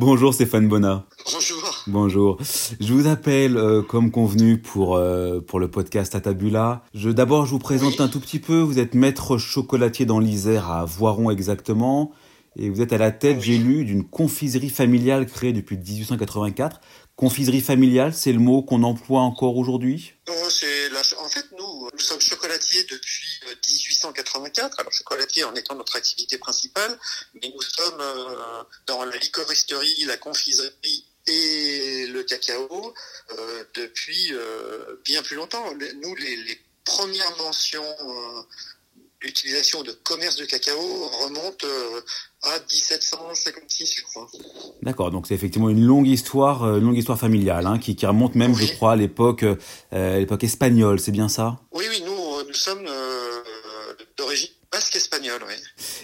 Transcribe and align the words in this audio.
Bonjour 0.00 0.32
Stéphane 0.32 0.68
Bonnat. 0.68 1.04
Bonjour. 1.32 1.74
Bonjour. 1.88 2.38
Je 2.78 2.92
vous 2.92 3.08
appelle 3.08 3.56
euh, 3.56 3.82
comme 3.82 4.12
convenu 4.12 4.58
pour 4.58 4.94
euh, 4.94 5.40
pour 5.40 5.58
le 5.58 5.68
podcast 5.68 6.14
Atabula. 6.14 6.84
Je 6.94 7.10
d'abord 7.10 7.46
je 7.46 7.50
vous 7.50 7.58
présente 7.58 7.94
Oui. 7.98 8.04
un 8.04 8.06
tout 8.06 8.20
petit 8.20 8.38
peu. 8.38 8.60
Vous 8.60 8.78
êtes 8.78 8.94
maître 8.94 9.38
chocolatier 9.38 10.06
dans 10.06 10.20
l'Isère 10.20 10.70
à 10.70 10.84
Voiron 10.84 11.32
exactement 11.32 12.12
et 12.56 12.70
vous 12.70 12.80
êtes 12.80 12.92
à 12.92 12.98
la 12.98 13.10
tête, 13.10 13.38
Oui. 13.38 13.42
j'ai 13.42 13.58
lu, 13.58 13.84
d'une 13.84 14.04
confiserie 14.04 14.70
familiale 14.70 15.26
créée 15.26 15.52
depuis 15.52 15.76
1884. 15.76 16.80
Confiserie 17.16 17.60
familiale, 17.60 18.14
c'est 18.14 18.32
le 18.32 18.38
mot 18.38 18.62
qu'on 18.62 18.84
emploie 18.84 19.22
encore 19.22 19.56
aujourd'hui? 19.56 20.12
Euh, 20.28 20.32
c'est 20.48 20.66
fait, 21.38 21.56
nous, 21.56 21.88
sommes 21.98 22.20
chocolatiers 22.20 22.84
depuis 22.84 23.40
euh, 23.48 23.54
1884. 23.68 24.80
Alors, 24.80 24.92
chocolatier 24.92 25.44
en 25.44 25.54
étant 25.54 25.74
notre 25.74 25.96
activité 25.96 26.38
principale, 26.38 26.98
mais 27.34 27.52
nous 27.54 27.62
sommes 27.62 28.00
euh, 28.00 28.62
dans 28.86 29.04
la 29.04 29.16
licoristerie, 29.16 30.04
la 30.04 30.16
confiserie 30.16 31.04
et 31.26 32.06
le 32.06 32.22
cacao 32.22 32.94
euh, 33.32 33.64
depuis 33.74 34.32
euh, 34.32 35.00
bien 35.04 35.22
plus 35.22 35.36
longtemps. 35.36 35.72
Nous, 35.74 36.14
les, 36.16 36.36
les 36.36 36.60
premières 36.84 37.36
mentions 37.36 37.96
d'utilisation 39.20 39.82
de 39.82 39.92
commerce 40.04 40.36
de 40.36 40.44
cacao 40.44 40.80
remontent 41.24 41.66
euh, 41.66 42.00
à 42.44 42.58
1756, 42.60 43.94
je 43.96 44.02
crois. 44.04 44.28
D'accord, 44.82 45.10
donc 45.10 45.26
c'est 45.26 45.34
effectivement 45.34 45.68
une 45.70 45.84
longue 45.84 46.06
histoire, 46.06 46.62
euh, 46.64 46.78
une 46.78 46.84
longue 46.84 46.96
histoire 46.98 47.18
familiale, 47.18 47.66
hein, 47.66 47.78
qui, 47.78 47.96
qui 47.96 48.06
remonte 48.06 48.34
même, 48.36 48.52
Oui. 48.54 48.66
je 48.66 48.74
crois, 48.74 48.92
à 48.92 48.96
l'époque, 48.96 49.44
euh, 49.92 50.18
l'époque 50.18 50.44
espagnole. 50.44 51.00
C'est 51.00 51.10
bien 51.12 51.28
ça? 51.28 51.58
Oui, 51.72 51.84
oui, 51.90 52.02
nous, 52.04 52.12
euh, 52.12 52.44
nous 52.46 52.54
sommes 52.54 52.86
euh, 52.86 53.42
d'origine 54.16 54.50
basque 54.70 54.94
espagnole, 54.96 55.42
oui. 55.48 55.54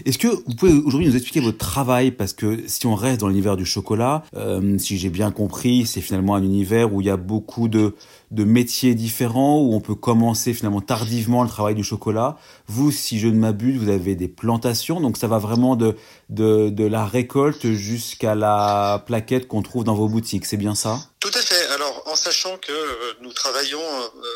Est-ce 0.05 0.19
que 0.19 0.29
vous 0.29 0.55
pouvez 0.57 0.73
aujourd'hui 0.73 1.09
nous 1.09 1.17
expliquer 1.17 1.41
votre 1.41 1.59
travail? 1.59 2.11
Parce 2.11 2.33
que 2.33 2.63
si 2.67 2.87
on 2.87 2.95
reste 2.95 3.21
dans 3.21 3.29
l'univers 3.29 3.57
du 3.57 3.65
chocolat, 3.65 4.25
euh, 4.37 4.79
si 4.79 4.99
j'ai 4.99 5.11
bien 5.11 5.31
compris, 5.31 5.87
c'est 5.87 6.01
finalement 6.01 6.35
un 6.35 6.43
univers 6.43 6.93
où 6.93 7.01
il 7.01 7.07
y 7.07 7.11
a 7.11 7.17
beaucoup 7.17 7.69
de, 7.69 7.95
de 8.31 8.45
métiers 8.45 8.95
différents, 8.95 9.61
où 9.61 9.75
on 9.75 9.81
peut 9.81 9.95
commencer 9.95 10.55
finalement 10.55 10.81
tardivement 10.81 11.43
le 11.43 11.49
travail 11.49 11.75
du 11.75 11.85
chocolat. 11.85 12.37
Vous, 12.67 12.91
si 12.91 13.19
je 13.19 13.29
ne 13.29 13.39
m'abuse, 13.39 13.79
vous 13.79 13.89
avez 13.89 14.17
des 14.17 14.29
plantations, 14.29 15.01
donc 15.01 15.17
ça 15.17 15.29
va 15.29 15.39
vraiment 15.39 15.77
de, 15.77 15.97
de, 16.31 16.71
de 16.71 16.85
la 16.85 17.07
récolte 17.07 17.73
jusqu'à 17.73 18.35
la 18.35 19.03
plaquette 19.07 19.49
qu'on 19.49 19.63
trouve 19.63 19.85
dans 19.85 19.95
vos 19.95 20.09
boutiques, 20.09 20.47
c'est 20.47 20.57
bien 20.57 20.75
ça? 20.75 20.99
En 22.15 22.17
sachant 22.17 22.59
que 22.59 22.71
euh, 22.71 23.15
nous 23.23 23.33
travaillons 23.33 23.83
euh, 23.83 24.31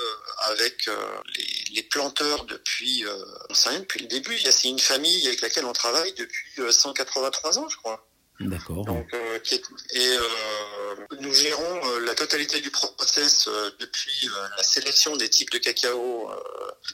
avec 0.48 0.88
euh, 0.88 0.96
les, 1.36 1.46
les 1.76 1.82
planteurs 1.84 2.44
depuis, 2.44 3.04
on 3.48 3.54
sait 3.54 3.68
rien, 3.68 3.78
depuis 3.78 4.00
le 4.00 4.08
début. 4.08 4.36
C'est 4.50 4.66
une 4.66 4.80
famille 4.80 5.24
avec 5.28 5.40
laquelle 5.42 5.64
on 5.64 5.72
travaille 5.72 6.12
depuis 6.14 6.50
euh, 6.58 6.72
183 6.72 7.56
ans, 7.60 7.68
je 7.68 7.76
crois. 7.76 8.04
D'accord. 8.40 8.84
Donc, 8.84 9.06
euh, 9.14 9.38
qui 9.38 9.54
est- 9.54 9.62
et 9.92 10.08
euh, 10.16 11.06
nous 11.20 11.32
gérons 11.32 11.86
euh, 11.92 12.00
la 12.00 12.16
totalité 12.16 12.60
du 12.60 12.72
process 12.72 13.48
depuis 13.78 14.28
la 14.56 14.62
sélection 14.64 15.14
des 15.14 15.28
types 15.30 15.50
de 15.52 15.58
cacao, 15.58 16.32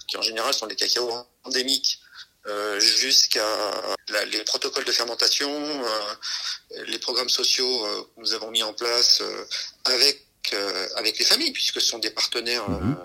qui 0.07 0.19
en 0.19 0.23
général 0.23 0.53
sont 0.53 0.67
des 0.67 0.77
cacaos 0.77 1.11
endémiques, 1.45 1.99
jusqu'à 2.79 3.47
les 4.27 4.45
protocoles 4.45 4.85
de 4.85 4.93
fermentation, 4.93 5.51
les 6.87 6.99
programmes 6.99 7.31
sociaux 7.31 7.87
que 8.15 8.21
nous 8.21 8.35
avons 8.35 8.51
mis 8.51 8.63
en 8.63 8.75
place 8.75 9.23
avec 9.87 10.24
euh, 10.53 10.89
avec 10.97 11.19
les 11.19 11.25
familles, 11.25 11.53
puisque 11.53 11.81
ce 11.81 11.89
sont 11.89 11.99
des 11.99 12.11
partenaires 12.11 12.69
euh, 12.71 12.81
Mhm. 12.81 12.97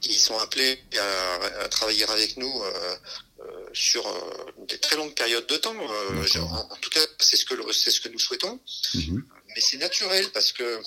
qui 0.00 0.14
sont 0.14 0.38
appelés 0.38 0.78
à, 0.98 1.62
à 1.64 1.68
travailler 1.68 2.04
avec 2.08 2.36
nous 2.38 2.62
euh, 2.62 2.96
euh, 3.40 3.66
sur 3.74 4.06
euh, 4.06 4.64
des 4.66 4.78
très 4.78 4.96
longues 4.96 5.14
périodes 5.14 5.46
de 5.46 5.56
temps. 5.56 5.74
Euh, 5.76 6.24
en, 6.40 6.72
en 6.72 6.76
tout 6.80 6.90
cas, 6.90 7.04
c'est 7.18 7.36
ce 7.36 7.44
que 7.44 7.54
c'est 7.72 7.90
ce 7.90 8.00
que 8.00 8.08
nous 8.08 8.18
souhaitons. 8.18 8.58
Mhm. 8.94 9.22
Mais 9.54 9.60
c'est 9.60 9.76
naturel 9.78 10.30
parce 10.32 10.52
que 10.52 10.80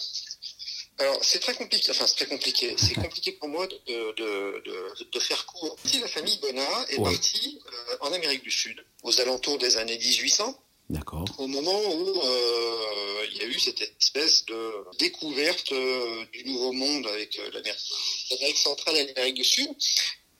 alors 1.00 1.20
c'est 1.24 1.40
très 1.40 1.54
compliqué. 1.56 1.92
Enfin, 1.92 2.06
c'est 2.08 2.16
très 2.16 2.28
compliqué. 2.28 2.76
C'est 2.78 2.94
compliqué 2.96 3.32
pour 3.34 3.50
moi 3.50 3.68
de, 3.68 3.76
de, 4.14 4.64
de, 4.66 5.04
de 5.12 5.20
faire 5.20 5.46
court. 5.46 5.76
Si 5.86 6.00
la 6.00 6.08
famille 6.08 6.38
Bonnat 6.40 6.86
est 6.90 6.98
Ouais. 6.98 7.12
partie 7.12 7.60
euh, 7.68 7.98
en 8.02 8.12
Amérique 8.14 8.44
du 8.44 8.52
Sud 8.52 8.84
aux 9.04 9.20
alentours 9.22 9.58
des 9.58 9.78
années 9.78 9.98
1800 9.98 10.60
D'accord. 10.90 11.26
au 11.38 11.48
moment 11.48 11.80
où 11.80 12.22
euh, 12.22 13.26
il 13.32 13.38
y 13.38 13.42
a 13.42 13.46
eu 13.46 13.60
cette 13.60 13.82
espèce 13.82 14.46
de 14.46 14.74
découverte 15.00 15.72
euh, 15.72 16.26
du 16.34 16.44
nouveau 16.46 16.74
monde 16.74 17.08
avec 17.08 17.40
euh, 17.40 17.50
l'Amérique 17.52 18.58
centrale 18.58 18.98
et 18.98 19.08
l'Amérique 19.08 19.36
du 19.36 19.44
Sud, 19.44 19.70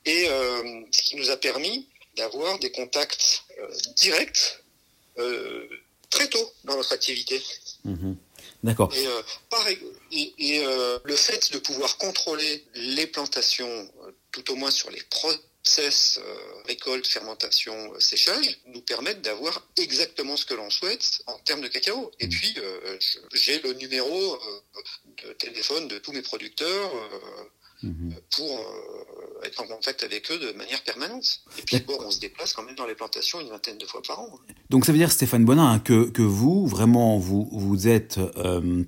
et 0.04 0.26
ce 0.26 1.02
qui 1.02 1.16
nous 1.16 1.30
a 1.30 1.36
permis 1.38 1.88
d'avoir 2.16 2.58
des 2.58 2.70
contacts 2.70 3.42
directs 3.96 4.62
très 6.10 6.28
tôt 6.28 6.52
dans 6.64 6.76
notre 6.76 6.92
activité. 6.92 7.42
Mhm. 7.84 8.14
D'accord. 8.62 8.92
Et, 8.94 9.06
et, 10.12 10.56
et, 10.56 10.64
le 11.04 11.16
fait 11.16 11.52
de 11.52 11.58
pouvoir 11.58 11.96
contrôler 11.96 12.66
les 12.74 13.06
plantations, 13.06 13.90
tout 14.30 14.52
au 14.52 14.56
moins 14.56 14.70
sur 14.70 14.90
les 14.90 15.00
process 15.74 16.20
euh, 16.22 16.34
récolte, 16.66 17.06
fermentation, 17.06 17.74
euh, 17.94 17.98
séchage, 18.00 18.60
nous 18.74 18.82
permettent 18.82 19.22
d'avoir 19.22 19.66
exactement 19.78 20.36
ce 20.36 20.44
que 20.44 20.54
l'on 20.54 20.68
souhaite 20.70 21.22
en 21.26 21.38
termes 21.38 21.62
de 21.62 21.68
cacao. 21.68 22.10
Et 22.20 22.26
Mm. 22.26 22.30
puis, 22.30 22.54
euh, 22.58 22.98
j'ai 23.32 23.60
le 23.62 23.72
numéro 23.72 24.38
de 25.26 25.32
téléphone 25.32 25.88
de 25.88 25.98
tous 25.98 26.12
mes 26.12 26.22
producteurs 26.22 26.90
Mhm. 27.82 28.14
pour 28.36 28.60
être 29.42 29.60
en 29.60 29.66
contact 29.66 30.04
avec 30.04 30.30
eux 30.30 30.38
de 30.38 30.52
manière 30.52 30.82
permanente. 30.84 31.40
Et 31.58 31.62
puis, 31.62 31.80
bon, 31.80 31.98
on 32.00 32.10
se 32.10 32.18
déplace 32.20 32.52
quand 32.54 32.62
même 32.62 32.76
dans 32.76 32.86
les 32.86 32.94
plantations 32.94 33.40
une 33.40 33.48
vingtaine 33.48 33.76
de 33.76 33.84
fois 33.86 34.00
par 34.06 34.20
an. 34.20 34.38
Donc 34.70 34.86
ça 34.86 34.92
veut 34.92 34.98
dire, 34.98 35.12
Stéphane 35.12 35.44
Bonin, 35.44 35.70
hein, 35.70 35.78
que, 35.80 36.08
que 36.08 36.22
vous, 36.22 36.66
vraiment, 36.66 37.18
vous, 37.18 37.46
vous 37.52 37.86
êtes 37.88 38.16
euh, 38.18 38.84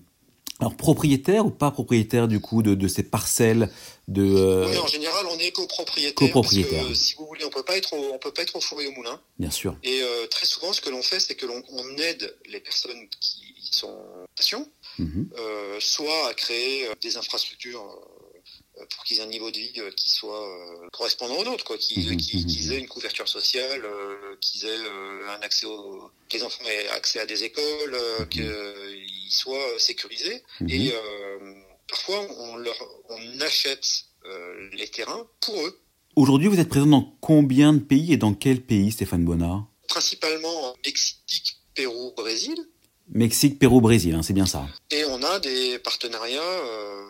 alors 0.61 0.75
propriétaire 0.77 1.45
ou 1.47 1.51
pas 1.51 1.71
propriétaire 1.71 2.29
du 2.29 2.41
coup 2.41 2.63
de, 2.63 2.75
de 2.75 2.89
ces 2.89 3.03
parcelles 3.03 3.71
de... 4.09 4.23
euh, 4.25 4.69
Oui, 4.71 4.79
en 4.79 4.87
général, 4.87 5.27
on 5.31 5.39
est 5.39 5.51
copropriétaire. 5.51 6.15
Copropriétaire. 6.15 6.79
Parce 6.85 6.89
que, 6.91 6.95
si 6.95 7.15
vous 7.17 7.27
voulez, 7.27 7.45
on 7.45 7.51
peut 7.51 7.63
pas 7.65 7.77
être, 7.77 7.93
au, 7.95 8.13
on 8.15 8.19
peut 8.19 8.33
pas 8.33 8.43
être 8.43 8.57
au 8.57 8.61
four 8.61 8.81
et 8.81 8.87
au 8.87 8.93
moulin. 8.93 9.21
Bien 9.39 9.51
sûr. 9.51 9.77
Et 9.83 10.01
euh, 10.03 10.27
très 10.29 10.47
souvent, 10.47 10.73
ce 10.73 10.81
que 10.81 10.89
l'on 10.91 11.03
fait, 11.03 11.21
c'est 11.21 11.35
que 11.35 11.45
l'on 11.47 11.63
on 11.71 11.97
aide 11.99 12.37
les 12.49 12.61
personnes 12.61 13.07
qui 13.21 13.43
sont 13.73 13.89
en 13.89 14.25
passion, 14.37 14.67
Mhm. 14.99 15.29
euh, 15.39 15.77
soit 15.81 16.29
à 16.29 16.33
créer 16.35 16.87
des 17.03 17.17
infrastructures 17.19 17.85
pour 18.95 19.05
qu'ils 19.05 19.19
aient 19.19 19.23
un 19.23 19.27
niveau 19.27 19.51
de 19.51 19.57
vie 19.57 19.73
euh, 19.79 19.91
qui 19.93 20.11
soit 20.11 20.47
euh, 20.49 20.89
correspondant 20.93 21.37
au 21.37 21.45
nôtre, 21.45 21.65
quoi, 21.65 21.79
qu'ils 21.79 22.07
Mhm, 22.11 22.17
mhm, 22.35 22.73
aient 22.73 22.79
une 22.79 22.89
couverture 22.89 23.29
sociale, 23.29 23.83
euh, 23.85 24.37
qu'ils 24.41 24.65
aient 24.67 24.69
euh, 24.79 25.29
un 25.31 25.41
accès 25.43 25.67
au, 25.67 26.11
que 26.29 26.37
les 26.37 26.43
enfants 26.43 26.65
aient 26.67 26.89
accès 26.89 27.21
à 27.21 27.27
des 27.27 27.45
écoles, 27.45 27.95
euh, 27.95 28.21
Mhm. 28.21 28.29
qu'ils 28.29 29.31
soient 29.33 29.79
sécurisés. 29.79 30.43
Mhm. 30.61 30.71
Et 30.71 30.93
euh, 30.93 31.55
parfois, 31.89 32.27
on 32.39 32.57
leur 32.57 32.77
on 33.09 33.41
achète 33.41 33.87
euh, 34.27 34.69
les 34.73 34.89
terrains 34.89 35.27
pour 35.41 35.57
eux, 35.65 35.81
Aujourd'hui, 36.17 36.49
vous 36.49 36.59
êtes 36.59 36.71
présent 36.71 36.87
dans 36.87 37.15
combien 37.21 37.75
de 37.75 37.79
pays 37.79 38.15
et 38.15 38.17
dans 38.17 38.33
quel 38.33 38.63
pays, 38.63 38.91
Stéphane 38.91 39.25
Bonnat 39.25 39.67
principalement 39.87 40.71
en 40.71 40.75
Mexique, 40.85 41.59
Pérou, 41.75 42.13
Brésil. 42.17 42.57
Mexique, 43.09 43.59
Pérou, 43.59 43.81
Brésil, 43.81 44.15
hein, 44.15 44.23
c'est 44.23 44.33
bien 44.33 44.47
ça. 44.47 44.67
Et 44.91 45.05
on 45.05 45.23
a 45.23 45.39
des 45.41 45.79
partenariats 45.79 46.41
euh, 46.43 47.05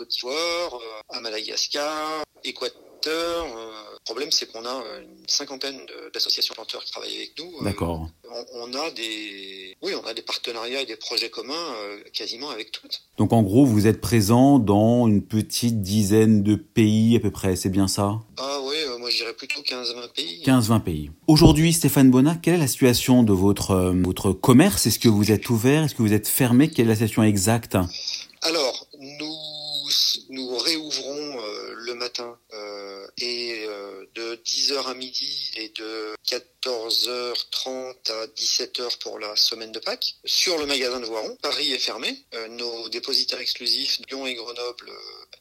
Côte 0.00 0.08
d'Ivoire, 0.08 0.34
euh, 0.72 1.14
à 1.16 1.20
Madagascar, 1.20 2.22
Équateur. 2.42 2.74
euh. 3.06 3.70
le 3.92 4.04
problème, 4.06 4.30
c'est 4.30 4.50
qu'on 4.50 4.64
a 4.64 4.82
euh, 4.82 5.02
une 5.02 5.28
cinquantaine 5.28 5.78
d'associations 6.14 6.54
planteurs 6.54 6.82
qui 6.82 6.90
travaillent 6.90 7.16
avec 7.16 7.38
nous. 7.38 7.62
D'accord. 7.62 8.08
on, 8.24 8.70
on 8.70 8.74
a 8.78 8.90
des, 8.92 9.76
oui, 9.82 9.92
on 10.02 10.06
a 10.06 10.14
des 10.14 10.22
partenariats 10.22 10.80
et 10.80 10.86
des 10.86 10.96
projets 10.96 11.28
communs 11.28 11.74
quasiment 12.14 12.48
avec 12.48 12.72
toutes. 12.72 13.02
Donc 13.18 13.34
en 13.34 13.42
gros, 13.42 13.66
vous 13.66 13.86
êtes 13.86 14.00
présent 14.00 14.58
dans 14.58 15.06
une 15.06 15.22
petite 15.22 15.82
dizaine 15.82 16.42
de 16.42 16.54
pays 16.54 17.14
à 17.16 17.20
peu 17.20 17.30
près, 17.30 17.54
c'est 17.54 17.68
bien 17.68 17.86
ça? 17.86 18.20
Ah 18.38 18.58
oui, 18.62 18.76
moi 18.98 19.10
je 19.10 19.18
dirais 19.18 19.34
plutôt 19.34 19.60
15-20 19.60 20.12
pays. 20.14 20.42
15-20 20.46 20.80
pays. 20.80 21.10
Aujourd'hui, 21.26 21.74
Stéphane 21.74 22.10
Bonnat, 22.10 22.36
quelle 22.42 22.54
est 22.54 22.58
la 22.58 22.68
situation 22.68 23.22
de 23.22 23.34
votre, 23.34 23.92
votre 24.02 24.32
commerce? 24.32 24.86
Est-ce 24.86 24.98
que 24.98 25.10
vous 25.10 25.30
êtes 25.30 25.50
ouvert? 25.50 25.84
Est-ce 25.84 25.94
que 25.94 26.00
vous 26.02 26.14
êtes 26.14 26.26
fermé? 26.26 26.70
Quelle 26.70 26.86
est 26.86 26.88
la 26.88 26.94
situation 26.94 27.22
exacte? 27.22 27.76
Alors, 28.42 28.79
nous 30.30 30.56
réouvrons 30.56 31.40
euh, 31.40 31.74
le 31.76 31.94
matin 31.94 32.38
euh, 32.52 33.06
et 33.18 33.64
euh, 33.66 34.06
de 34.14 34.36
10h 34.36 34.86
à 34.86 34.94
midi 34.94 35.50
et 35.56 35.68
de 35.70 36.14
14h30 36.64 37.94
à 38.10 38.26
17h 38.36 38.98
pour 39.02 39.18
la 39.18 39.34
semaine 39.36 39.72
de 39.72 39.78
Pâques. 39.78 40.14
Sur 40.24 40.58
le 40.58 40.66
magasin 40.66 41.00
de 41.00 41.06
Voiron, 41.06 41.36
Paris 41.42 41.72
est 41.72 41.78
fermé. 41.78 42.24
Euh, 42.34 42.48
nos 42.48 42.88
dépositaires 42.88 43.40
exclusifs, 43.40 43.98
Lyon 44.10 44.26
et 44.26 44.34
Grenoble, 44.34 44.88
euh, 44.88 44.94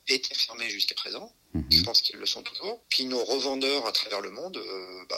étaient 0.08 0.36
fermés 0.36 0.70
jusqu'à 0.70 0.96
présent. 0.96 1.32
Mhm. 1.54 1.66
Je 1.72 1.82
pense 1.82 2.02
qu'ils 2.02 2.18
le 2.20 2.26
sont 2.28 2.44
toujours. 2.44 2.80
Puis 2.90 3.06
nos 3.06 3.24
revendeurs 3.24 3.86
à 3.88 3.92
travers 3.92 4.22
le 4.22 4.30
monde, 4.32 4.58
euh, 4.58 5.04
bah, 5.10 5.18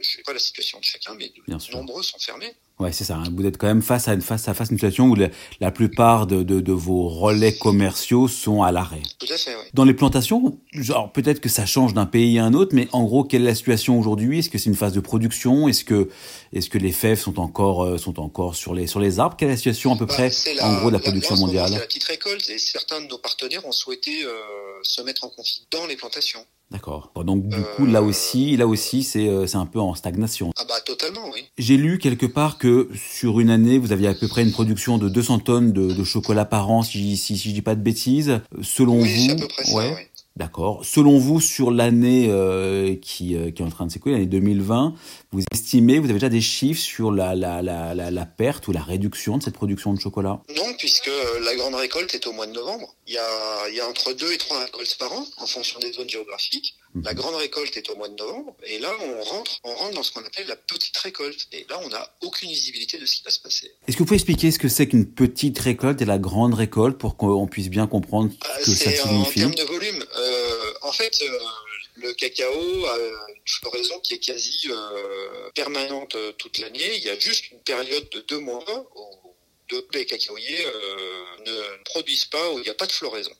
je 0.00 0.08
sais 0.16 0.22
pas 0.22 0.32
la 0.32 0.38
situation 0.38 0.78
de 0.78 0.84
chacun, 0.84 1.14
mais 1.18 1.28
de 1.28 1.34
Bien 1.46 1.58
sûr. 1.58 1.76
nombreux 1.76 2.02
sont 2.02 2.18
fermés. 2.18 2.54
Ouais, 2.78 2.92
c'est 2.92 3.04
ça. 3.04 3.16
hein. 3.16 3.24
Vous 3.34 3.44
êtes 3.46 3.56
quand 3.58 3.66
même 3.66 3.82
face 3.82 4.08
à 4.08 4.14
une, 4.14 4.20
face 4.22 4.48
à, 4.48 4.54
face 4.54 4.68
à 4.68 4.72
une 4.72 4.78
situation 4.78 5.06
où 5.06 5.14
la, 5.14 5.28
la 5.60 5.70
plupart 5.70 6.26
de, 6.26 6.42
de, 6.42 6.60
de 6.60 6.72
vos 6.72 7.08
relais 7.08 7.56
commerciaux 7.56 8.26
sont 8.28 8.62
à 8.62 8.72
l'arrêt. 8.72 9.02
Tout 9.18 9.26
à 9.30 9.36
fait. 9.38 9.54
Dans 9.74 9.84
les 9.84 9.94
plantations, 9.94 10.58
genre 10.72 11.10
peut-être 11.12 11.40
que 11.40 11.48
ça 11.48 11.64
change 11.66 11.92
d'un 11.94 12.04
pays 12.06 12.38
à 12.38 12.44
un 12.44 12.52
autre, 12.54 12.74
mais 12.74 12.88
en 12.92 13.04
gros, 13.04 13.24
quelle 13.24 13.42
est 13.42 13.46
la 13.46 13.54
situation 13.54 13.98
aujourd'hui? 13.98 14.38
Est-ce 14.40 14.50
que 14.50 14.58
c'est 14.58 14.68
une 14.70 14.76
phase 14.76 14.92
de 14.92 15.00
production 15.00 15.35
Est-ce 15.68 15.84
que, 15.84 16.08
est-ce 16.52 16.70
que 16.70 16.78
les 16.78 16.92
fèves 16.92 17.18
sont 17.18 17.38
encore, 17.40 17.84
euh, 17.84 17.98
sont 17.98 18.20
encore 18.20 18.54
sur 18.54 18.74
les, 18.74 18.86
sur 18.86 19.00
les 19.00 19.20
arbres? 19.20 19.36
Quelle 19.36 19.48
est 19.48 19.52
la 19.52 19.56
situation 19.56 19.92
à 19.92 19.96
peu 19.96 20.06
bah, 20.06 20.14
près, 20.14 20.30
en 20.60 20.78
gros, 20.78 20.88
de 20.88 20.94
la, 20.94 20.98
production 20.98 21.36
mondiale? 21.36 21.68
C'est 21.68 21.78
la 21.78 21.86
petite 21.86 22.04
récolte 22.04 22.48
et 22.50 22.58
certains 22.58 23.00
de 23.00 23.06
nos 23.06 23.18
partenaires 23.18 23.64
ont 23.66 23.72
souhaité 23.72 24.24
euh, 24.24 24.32
se 24.82 25.02
mettre 25.02 25.24
en 25.24 25.28
conflit 25.28 25.66
dans 25.70 25.86
les 25.86 25.96
plantations. 25.96 26.44
D'accord. 26.70 27.12
Donc 27.24 27.46
du 27.46 27.62
coup 27.76 27.86
là 27.86 28.02
aussi, 28.02 28.56
là 28.56 28.66
aussi 28.66 29.04
c'est 29.04 29.54
un 29.54 29.66
peu 29.66 29.78
en 29.78 29.94
stagnation. 29.94 30.50
Ah 30.56 30.64
bah 30.68 30.80
totalement 30.84 31.30
oui. 31.32 31.44
J'ai 31.58 31.76
lu 31.76 31.98
quelque 31.98 32.26
part 32.26 32.58
que 32.58 32.88
sur 32.96 33.38
une 33.38 33.50
année 33.50 33.78
vous 33.78 33.92
aviez 33.92 34.08
à 34.08 34.14
peu 34.14 34.26
près 34.26 34.42
une 34.42 34.50
production 34.50 34.98
de 34.98 35.08
200 35.08 35.38
tonnes 35.40 35.72
de, 35.72 35.92
de 35.92 36.04
chocolat 36.04 36.44
par 36.44 36.68
an 36.68 36.82
si 36.82 37.16
si, 37.16 37.38
si 37.38 37.48
je 37.50 37.54
dis 37.54 37.62
pas 37.62 37.76
de 37.76 37.82
bêtises. 37.82 38.40
Selon 38.62 39.00
oui, 39.00 39.28
vous, 39.28 39.34
à 39.34 39.36
peu 39.36 39.46
près 39.46 39.64
ça, 39.64 39.76
oui. 39.76 40.02
D'accord. 40.36 40.84
Selon 40.84 41.18
vous, 41.18 41.40
sur 41.40 41.70
l'année 41.70 42.26
euh, 42.28 42.94
qui, 43.00 43.34
euh, 43.34 43.50
qui 43.50 43.62
est 43.62 43.64
en 43.64 43.70
train 43.70 43.86
de 43.86 43.90
s'écouler, 43.90 44.16
l'année 44.16 44.26
2020, 44.26 44.94
vous 45.32 45.42
estimez, 45.50 45.98
vous 45.98 46.04
avez 46.04 46.14
déjà 46.14 46.28
des 46.28 46.42
chiffres 46.42 46.80
sur 46.80 47.10
la, 47.10 47.34
la, 47.34 47.62
la, 47.62 47.94
la, 47.94 48.26
perte 48.26 48.68
ou 48.68 48.72
la 48.72 48.82
réduction 48.82 49.38
de 49.38 49.42
cette 49.42 49.54
production 49.54 49.94
de 49.94 50.00
chocolat? 50.00 50.42
Non, 50.54 50.74
puisque 50.78 51.08
euh, 51.08 51.40
la 51.42 51.56
grande 51.56 51.74
récolte 51.76 52.14
est 52.14 52.26
au 52.26 52.32
mois 52.32 52.46
de 52.46 52.52
novembre. 52.52 52.94
Il 53.06 53.14
y 53.14 53.18
a, 53.18 53.68
il 53.70 53.76
y 53.76 53.80
a 53.80 53.88
entre 53.88 54.12
deux 54.12 54.30
et 54.30 54.36
trois 54.36 54.58
récoltes 54.60 54.96
par 54.98 55.10
an, 55.10 55.24
en 55.38 55.46
fonction 55.46 55.80
des 55.80 55.92
zones 55.92 56.10
géographiques. 56.10 56.76
La 57.04 57.12
mhm. 57.12 57.18
grande 57.18 57.34
récolte 57.34 57.76
est 57.76 57.90
au 57.90 57.96
mois 57.96 58.08
de 58.08 58.14
novembre, 58.14 58.56
et 58.64 58.78
là 58.78 58.92
on 59.00 59.22
rentre, 59.22 59.60
on 59.64 59.74
rentre 59.74 59.94
dans 59.94 60.02
ce 60.02 60.12
qu'on 60.12 60.24
appelle 60.24 60.46
la 60.46 60.56
petite 60.56 60.96
récolte. 60.96 61.46
Et 61.52 61.66
là 61.68 61.78
on 61.84 61.88
n'a 61.88 62.16
aucune 62.22 62.48
visibilité 62.48 62.98
de 62.98 63.06
ce 63.06 63.16
qui 63.16 63.22
va 63.22 63.30
se 63.30 63.40
passer. 63.40 63.72
Est-ce 63.86 63.96
que 63.96 64.02
vous 64.02 64.06
pouvez 64.06 64.16
expliquer 64.16 64.50
ce 64.50 64.58
que 64.58 64.68
c'est 64.68 64.88
qu'une 64.88 65.12
petite 65.12 65.58
récolte 65.58 66.00
et 66.00 66.04
la 66.04 66.18
grande 66.18 66.54
récolte 66.54 66.98
pour 66.98 67.16
qu'on 67.16 67.46
puisse 67.46 67.68
bien 67.68 67.86
comprendre 67.86 68.32
ce 68.60 68.70
que 68.70 68.76
ça 68.76 68.90
signifie 68.92 69.44
En 69.44 69.50
termes 69.50 69.54
de 69.54 69.72
volume, 69.72 70.04
euh, 70.16 70.72
en 70.82 70.92
fait, 70.92 71.12
euh, 71.22 71.38
le 71.96 72.12
cacao 72.14 72.86
a 72.86 72.98
une 73.28 73.42
floraison 73.46 73.98
qui 74.00 74.14
est 74.14 74.18
quasi 74.18 74.68
euh, 74.70 75.50
permanente 75.54 76.16
toute 76.38 76.58
l'année. 76.58 76.96
Il 76.96 77.04
y 77.04 77.10
a 77.10 77.18
juste 77.18 77.50
une 77.50 77.60
période 77.60 78.08
de 78.10 78.20
deux 78.20 78.38
mois 78.38 78.64
où 78.94 79.82
les 79.92 80.06
cacaoyers 80.06 80.64
ne 81.44 81.82
produisent 81.84 82.26
pas, 82.26 82.52
où 82.52 82.58
il 82.58 82.62
n'y 82.62 82.70
a 82.70 82.74
pas 82.74 82.86
de 82.86 82.92
floraison 82.92 83.32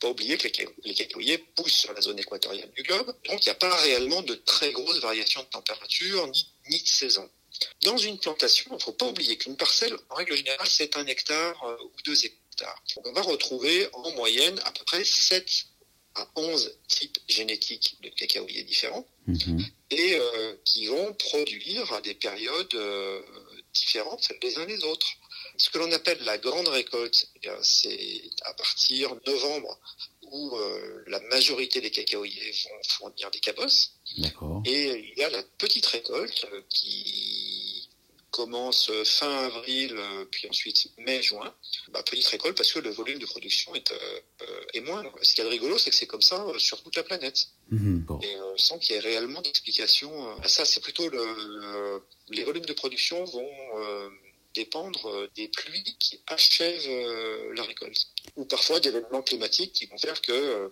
pas 0.00 0.08
oublier 0.08 0.36
que 0.38 0.48
les 0.84 0.94
cacaoyers 0.94 1.38
poussent 1.38 1.80
sur 1.80 1.92
la 1.92 2.00
zone 2.00 2.18
équatoriale 2.18 2.70
du 2.76 2.82
globe, 2.82 3.06
donc 3.26 3.44
il 3.44 3.48
n'y 3.48 3.52
a 3.52 3.54
pas 3.54 3.74
réellement 3.76 4.22
de 4.22 4.34
très 4.34 4.72
grosses 4.72 5.00
variations 5.00 5.42
de 5.42 5.48
température 5.48 6.26
ni, 6.28 6.52
ni 6.70 6.82
de 6.82 6.88
saison. 6.88 7.28
Dans 7.82 7.96
une 7.96 8.18
plantation, 8.18 8.66
il 8.70 8.74
ne 8.74 8.80
faut 8.80 8.92
pas 8.92 9.06
oublier 9.06 9.36
qu'une 9.36 9.56
parcelle, 9.56 9.96
en 10.10 10.14
règle 10.14 10.36
générale, 10.36 10.68
c'est 10.68 10.96
un 10.96 11.06
hectare 11.06 11.78
ou 11.84 12.02
deux 12.04 12.24
hectares. 12.24 12.82
on 13.04 13.12
va 13.12 13.22
retrouver 13.22 13.88
en 13.92 14.10
moyenne 14.12 14.60
à 14.64 14.70
peu 14.70 14.84
près 14.84 15.04
7 15.04 15.66
à 16.14 16.28
11 16.36 16.78
types 16.88 17.18
génétiques 17.28 17.96
de 18.02 18.08
cacaoyers 18.10 18.64
différents 18.64 19.06
mhm. 19.26 19.64
et 19.90 20.14
euh, 20.14 20.56
qui 20.64 20.86
vont 20.86 21.12
produire 21.14 21.92
à 21.92 22.00
des 22.00 22.14
périodes 22.14 22.74
euh, 22.74 23.20
différentes 23.72 24.28
les 24.42 24.58
uns 24.58 24.66
des 24.66 24.82
autres. 24.84 25.06
Ce 25.58 25.70
que 25.70 25.78
l'on 25.78 25.90
appelle 25.92 26.22
la 26.24 26.38
grande 26.38 26.68
récolte, 26.68 27.28
eh 27.42 27.48
c'est 27.62 28.22
à 28.42 28.54
partir 28.54 29.16
de 29.16 29.30
novembre 29.30 29.78
où 30.22 30.56
euh, 30.56 31.02
la 31.08 31.20
majorité 31.20 31.80
des 31.80 31.90
cacaoyers 31.90 32.52
vont 32.64 32.82
fournir 32.88 33.30
des 33.30 33.40
cabosses. 33.40 33.94
Et 34.64 35.12
il 35.12 35.18
y 35.18 35.24
a 35.24 35.30
la 35.30 35.42
petite 35.58 35.86
récolte 35.86 36.46
qui 36.68 37.88
commence 38.30 38.90
euh, 38.90 39.04
fin 39.04 39.44
avril, 39.46 39.94
euh, 39.96 40.24
puis 40.30 40.48
ensuite 40.48 40.92
mai-juin, 40.98 41.52
bah, 41.90 42.02
petite 42.02 42.26
récolte 42.26 42.56
parce 42.56 42.72
que 42.72 42.78
le 42.78 42.90
volume 42.90 43.18
de 43.18 43.26
production 43.26 43.74
est, 43.74 43.90
euh, 43.90 44.64
est 44.74 44.80
moindre. 44.80 45.12
Ce 45.22 45.34
qui 45.34 45.40
est 45.40 45.44
rigolo, 45.44 45.76
c'est 45.78 45.90
que 45.90 45.96
c'est 45.96 46.06
comme 46.06 46.22
ça 46.22 46.46
sur 46.58 46.80
toute 46.82 46.94
la 46.96 47.02
planète. 47.02 47.48
Mhm, 47.70 48.06
Et 48.22 48.36
sans 48.56 48.78
qu'il 48.78 48.94
y 48.94 48.98
ait 48.98 49.00
réellement 49.00 49.40
d'explication 49.42 50.10
à 50.40 50.48
ça, 50.48 50.64
c'est 50.64 50.80
plutôt 50.80 51.08
le, 51.08 52.02
les 52.30 52.44
volumes 52.44 52.64
de 52.64 52.72
production 52.72 53.24
vont 53.24 53.50
dépendre 54.58 55.28
des 55.36 55.48
pluies 55.48 55.96
qui 55.98 56.20
achèvent 56.26 57.54
la 57.54 57.62
récolte. 57.62 58.08
Ou 58.36 58.44
parfois 58.44 58.80
d'événements 58.80 59.22
climatiques 59.22 59.72
qui 59.72 59.86
vont 59.86 59.98
faire 59.98 60.20
que 60.20 60.70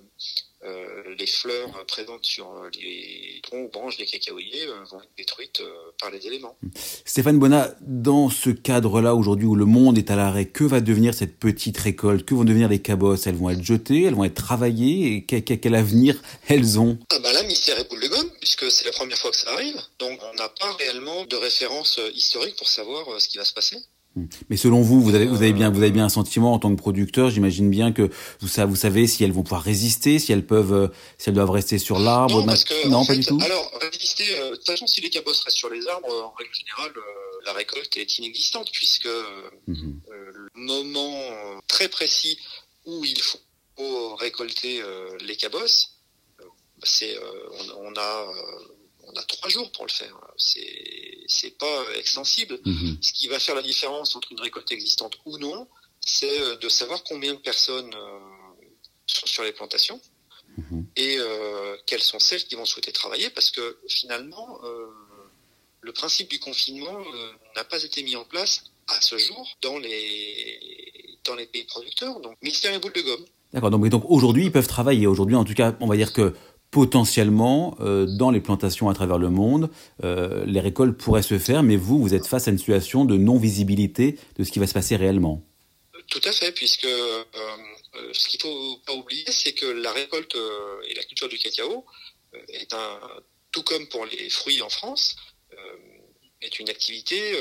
euh, 0.67 1.15
les 1.19 1.27
fleurs 1.27 1.85
présentes 1.87 2.25
sur 2.25 2.49
les 2.81 3.41
troncs 3.43 3.67
ou 3.67 3.71
branches 3.71 3.97
des 3.97 4.07
cacaoyers 4.07 4.67
euh, 4.67 4.85
vont 4.91 5.01
être 5.01 5.11
détruites 5.17 5.61
euh, 5.61 5.93
par 6.01 6.11
les 6.11 6.27
éléments. 6.27 6.57
Stéphane 7.05 7.39
Bonnat, 7.39 7.75
dans 7.81 8.31
ce 8.31 8.51
cadre-là, 8.51 9.15
aujourd'hui 9.15 9.47
où 9.47 9.55
le 9.55 9.65
monde 9.65 9.97
est 9.99 10.11
à 10.11 10.17
l'arrêt, 10.17 10.47
que 10.47 10.65
va 10.65 10.81
devenir 10.81 11.15
cette 11.15 11.39
petite 11.39 11.79
récolte? 11.79 12.25
Que 12.25 12.35
vont 12.35 12.45
devenir 12.45 12.69
les 12.69 12.81
cabosses? 12.81 13.27
Elles 13.27 13.37
vont 13.37 13.51
être 13.51 13.63
jetées 13.63 14.03
Elles 14.05 14.15
vont 14.15 14.25
être 14.25 14.35
travaillées? 14.35 15.15
Et 15.15 15.25
quel, 15.25 15.75
avenir 15.75 16.21
elles 16.49 16.81
ont? 16.81 16.99
Ah 17.11 17.19
bah 17.21 17.33
Là, 17.33 17.43
mystère 17.45 17.79
et 17.79 17.85
boule 17.85 18.01
de 18.01 18.09
gomme, 18.09 18.31
puisque 18.41 18.71
c'est 18.71 18.87
la 18.87 18.93
première 18.93 19.19
fois 19.19 19.31
que 19.31 19.37
ça 19.37 19.53
arrive. 19.53 19.77
Donc 19.99 20.19
on 20.23 20.35
n'a 20.35 20.49
pas 20.49 20.73
réellement 20.79 21.25
de 21.27 21.37
référence 21.37 22.01
historique 22.15 22.57
pour 22.57 22.69
savoir 22.69 23.21
ce 23.21 23.29
qui 23.29 23.39
va 23.39 23.45
se 23.45 23.53
passer. 23.53 23.77
Mais 24.49 24.57
selon 24.57 24.81
vous, 24.81 25.01
vous 25.03 25.15
avez, 25.15 25.27
vous 25.27 25.37
avez 25.37 25.53
bien, 25.53 25.71
vous 25.71 25.83
avez 25.83 25.91
bien 25.91 26.07
un 26.07 26.11
sentiment 26.11 26.53
en 26.55 26.59
tant 26.59 26.71
que 26.75 26.81
producteur. 26.81 27.31
J'imagine 27.31 27.69
bien 27.69 27.93
que 27.93 28.11
vous, 28.41 28.49
savez, 28.49 28.69
vous 28.69 28.77
savez 28.77 29.07
si 29.07 29.25
elles 29.25 29.33
vont 29.33 29.43
pouvoir 29.43 29.63
résister, 29.63 30.19
si 30.19 30.33
elles 30.33 30.47
peuvent, 30.47 30.73
euh, 30.73 30.89
si 31.19 31.29
elles 31.29 31.35
doivent 31.35 31.51
rester 31.51 31.79
sur 31.79 31.99
l'arbre. 31.99 32.41
Non, 32.41 32.47
parce 32.47 32.65
que, 32.65 32.89
non 32.89 33.05
pas 33.05 33.15
du 33.15 33.25
tout. 33.25 33.39
Alors, 33.43 33.71
résister. 33.81 34.25
Euh, 34.39 34.51
de 34.53 34.57
toute 34.57 34.67
façon, 34.67 34.87
si 34.87 35.01
les 35.01 35.11
cabosses 35.11 35.43
restent 35.45 35.59
sur 35.59 35.71
les 35.71 35.87
arbres, 35.89 36.09
en 36.25 36.35
règle 36.37 36.55
générale, 36.55 36.93
euh, 36.97 37.01
la 37.45 37.53
récolte 37.53 37.97
est 37.97 38.19
inexistante 38.19 38.71
puisque 38.73 39.09
mhm. 39.67 40.01
le 40.09 40.51
moment 40.55 41.21
très 41.69 41.89
précis 41.89 42.39
où 42.87 43.05
il 43.05 43.21
faut 43.21 44.17
récolter 44.17 44.81
les 45.21 45.37
cabosses, 45.37 45.99
c'est, 46.83 47.17
on, 47.79 47.89
on, 47.89 47.93
a 47.97 48.27
on 49.17 49.21
a 49.21 49.23
trois 49.25 49.49
jours 49.49 49.71
pour 49.73 49.87
le 49.87 49.91
faire. 49.91 50.17
C'est 50.37 51.25
c'est 51.27 51.59
pas 51.59 51.85
extensible. 51.97 52.59
Mhm. 52.65 52.99
Ce 53.01 53.13
qui 53.13 53.29
va 53.29 53.39
faire 53.39 53.55
la 53.55 53.63
différence 53.63 54.15
entre 54.17 54.33
une 54.33 54.41
récolte 54.41 54.71
existante 54.73 55.19
ou 55.25 55.39
non, 55.39 55.67
c'est 56.01 56.41
euh, 56.41 56.57
de 56.57 56.69
savoir 56.69 57.03
combien 57.05 57.35
de 57.35 57.39
personnes 57.39 57.93
euh, 57.95 58.19
sont 59.07 59.27
sur 59.27 59.43
les 59.43 59.53
plantations 59.53 60.01
mhm. 60.57 60.87
et 60.97 61.17
euh, 61.19 61.77
quelles 61.87 62.03
sont 62.03 62.19
celles 62.19 62.45
qui 62.45 62.55
vont 62.55 62.65
souhaiter 62.65 62.93
travailler, 62.93 63.31
parce 63.31 63.51
que 63.51 63.79
finalement, 63.89 64.61
le 65.81 65.93
principe 65.93 66.29
du 66.29 66.39
confinement 66.41 66.99
n'a 67.55 67.65
pas 67.65 67.83
été 67.83 68.03
mis 68.03 68.17
en 68.17 68.25
place 68.25 68.65
à 68.89 69.01
ce 69.01 69.19
jour 69.19 69.49
dans 69.63 69.79
les 69.79 71.19
dans 71.25 71.35
les 71.35 71.47
pays 71.47 71.65
producteurs. 71.65 72.21
Donc, 72.21 72.37
mystère 72.43 72.73
et 72.73 72.79
boule 72.79 72.93
de 72.93 73.03
gomme. 73.03 73.25
D'accord. 73.53 73.71
Donc, 73.71 73.89
donc 73.89 74.05
aujourd'hui, 74.09 74.45
ils 74.47 74.53
peuvent 74.53 74.67
travailler. 74.69 75.07
Aujourd'hui, 75.07 75.35
en 75.35 75.45
tout 75.45 75.55
cas, 75.55 75.75
on 75.81 75.87
va 75.87 75.97
dire 75.97 76.13
que 76.13 76.35
potentiellement 76.77 77.75
euh, 77.81 78.05
dans 78.05 78.31
les 78.31 78.43
plantations 78.43 78.91
à 78.91 78.95
travers 78.95 79.17
le 79.17 79.31
monde, 79.31 79.71
euh, 80.05 80.45
les 80.45 80.61
récoltes 80.61 80.99
pourraient 80.99 81.23
se 81.23 81.39
faire, 81.39 81.63
mais 81.63 81.77
vous, 81.77 81.99
vous 81.99 82.13
êtes 82.13 82.27
face 82.27 82.49
à 82.49 82.51
une 82.51 82.59
situation 82.59 83.07
de 83.07 83.17
non-visibilité 83.17 84.19
de 84.37 84.45
ce 84.45 84.53
qui 84.53 84.59
va 84.59 84.67
se 84.67 84.75
passer 84.75 84.95
réellement. 84.95 85.43
Tout 86.11 86.21
à 86.23 86.33
fait, 86.33 86.53
puisque 86.53 86.85
euh, 86.85 87.25
ce 88.13 88.29
qu'il 88.29 88.43
faut 88.43 88.77
pas 88.87 88.93
oublier, 88.93 89.25
c'est 89.31 89.55
que 89.55 89.65
la 89.65 89.91
récolte 89.91 90.37
et 90.91 90.95
la 90.95 91.03
culture 91.05 91.31
du 91.31 91.39
cacao 91.39 91.87
est 92.49 92.75
un, 92.75 93.01
tout 93.53 93.63
comme 93.63 93.87
pour 93.87 94.05
les 94.05 94.29
fruits 94.29 94.61
en 94.61 94.69
France, 94.69 95.17
est 96.43 96.59
une 96.59 96.69
activité 96.69 97.33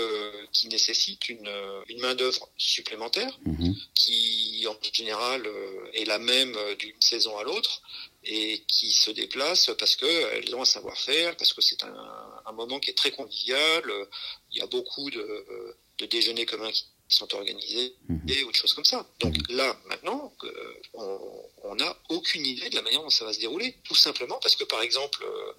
qui 0.53 0.67
nécessite 0.69 1.27
une, 1.29 1.51
une 1.89 1.99
main 1.99 2.15
d'œuvre 2.15 2.49
supplémentaire, 2.57 3.37
mhm. 3.45 3.75
qui 3.93 4.65
en 4.69 4.75
général 4.93 5.45
est 5.93 6.05
la 6.05 6.17
même 6.17 6.57
d'une 6.79 7.01
saison 7.01 7.37
à 7.37 7.43
l'autre, 7.43 7.81
et 8.23 8.63
qui 8.67 8.91
se 8.91 9.11
déplacent 9.11 9.71
parce 9.77 9.95
qu'elles 9.95 10.55
ont 10.55 10.61
un 10.61 10.65
savoir-faire, 10.65 11.35
parce 11.37 11.53
que 11.53 11.61
c'est 11.61 11.83
un, 11.83 12.41
un, 12.45 12.51
moment 12.53 12.79
qui 12.79 12.89
est 12.89 12.95
très 12.95 13.11
convivial. 13.11 13.83
Il 14.51 14.59
y 14.59 14.61
a 14.61 14.67
beaucoup 14.67 15.09
de, 15.11 15.77
de 15.99 16.05
déjeuners 16.05 16.45
communs 16.45 16.71
qui 16.71 16.85
sont 17.07 17.33
organisés 17.35 17.95
mhm. 18.09 18.21
et 18.27 18.43
autre 18.43 18.57
chose 18.57 18.73
comme 18.73 18.85
ça. 18.85 19.05
Donc 19.19 19.35
mhm. 19.35 19.57
là, 19.57 19.77
maintenant, 19.87 20.33
on 21.63 21.75
n'a 21.75 21.97
aucune 22.09 22.45
idée 22.45 22.69
de 22.69 22.75
la 22.75 22.81
manière 22.81 23.01
dont 23.01 23.09
ça 23.09 23.25
va 23.25 23.33
se 23.33 23.39
dérouler. 23.39 23.75
Tout 23.83 23.95
simplement 23.95 24.39
parce 24.41 24.55
que, 24.55 24.63
par 24.63 24.81
exemple, 24.81 25.23
euh, 25.23 25.53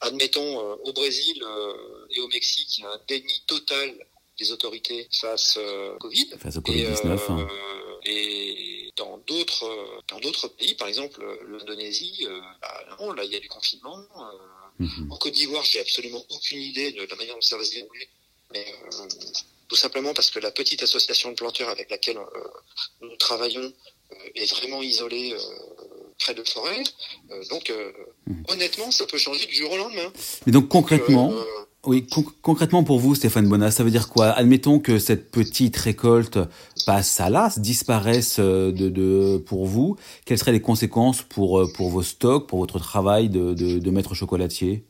admettons, 0.00 0.60
euh, 0.60 0.76
au 0.84 0.92
Brésil 0.92 1.42
euh, 1.42 2.06
et 2.10 2.20
au 2.20 2.28
Mexique, 2.28 2.78
il 2.78 2.82
y 2.82 2.84
a 2.84 2.90
un 2.90 3.00
déni 3.08 3.42
total 3.46 3.94
des 4.38 4.52
autorités 4.52 5.08
face 5.12 5.56
au 5.58 5.98
Covid. 5.98 6.30
Face 6.38 6.56
au 6.56 6.60
Covid-19. 6.60 7.18
Hein. 7.28 7.48
et 8.04 8.90
dans 8.96 9.18
d'autres 9.26 10.02
dans 10.08 10.20
d'autres 10.20 10.48
pays, 10.48 10.74
par 10.74 10.88
exemple 10.88 11.24
l'Indonésie, 11.48 12.26
euh, 12.26 12.40
bah, 12.60 12.96
non, 13.00 13.12
là 13.12 13.24
il 13.24 13.32
y 13.32 13.36
a 13.36 13.40
du 13.40 13.48
confinement. 13.48 13.98
Euh, 13.98 14.84
mhm. 14.84 15.12
En 15.12 15.16
Côte 15.16 15.32
d'Ivoire, 15.32 15.64
j'ai 15.64 15.80
absolument 15.80 16.22
aucune 16.30 16.60
idée 16.60 16.92
de 16.92 17.04
la 17.04 17.16
manière 17.16 17.34
dont 17.34 17.40
ça 17.40 17.56
va 17.56 17.64
se 17.64 17.72
dérouler, 17.72 18.08
mais 18.52 18.66
euh, 18.84 19.06
tout 19.72 19.78
simplement 19.78 20.12
parce 20.12 20.30
que 20.30 20.38
la 20.38 20.50
petite 20.50 20.82
association 20.82 21.30
de 21.30 21.34
planteurs 21.34 21.70
avec 21.70 21.90
laquelle 21.90 22.18
nous 23.00 23.16
travaillons 23.16 23.72
est 24.34 24.50
vraiment 24.54 24.82
isolée 24.82 25.34
près 26.18 26.34
de 26.34 26.44
forêt. 26.44 26.82
donc, 27.48 27.72
mhm. 28.26 28.44
honnêtement, 28.48 28.90
ça 28.90 29.06
peut 29.06 29.16
changer 29.16 29.46
du 29.46 29.54
jour 29.54 29.72
au 29.72 29.78
lendemain. 29.78 30.12
Mais 30.44 30.52
donc 30.52 30.68
concrètement, 30.68 31.32
Oui, 31.86 32.06
concrètement 32.42 32.84
pour 32.84 32.98
vous, 33.00 33.14
Stéphane 33.14 33.48
Bonas, 33.48 33.70
ça 33.70 33.82
veut 33.82 33.90
dire 33.90 34.10
quoi? 34.10 34.26
Admettons 34.32 34.78
que 34.78 34.98
cette 34.98 35.30
petite 35.30 35.76
récolte 35.78 36.38
passe 36.84 37.18
à 37.18 37.30
l'as, 37.30 37.58
disparaisse 37.58 38.38
de, 38.40 38.70
de, 38.90 39.38
pour 39.38 39.64
vous. 39.64 39.96
Quelles 40.26 40.38
seraient 40.38 40.52
les 40.52 40.60
conséquences 40.60 41.22
pour, 41.22 41.66
pour 41.72 41.88
vos 41.88 42.02
stocks, 42.02 42.46
pour 42.46 42.58
votre 42.58 42.78
travail 42.78 43.30
de, 43.30 43.54
de, 43.54 43.78
de 43.78 43.90
maître 43.90 44.14
chocolatier? 44.14 44.84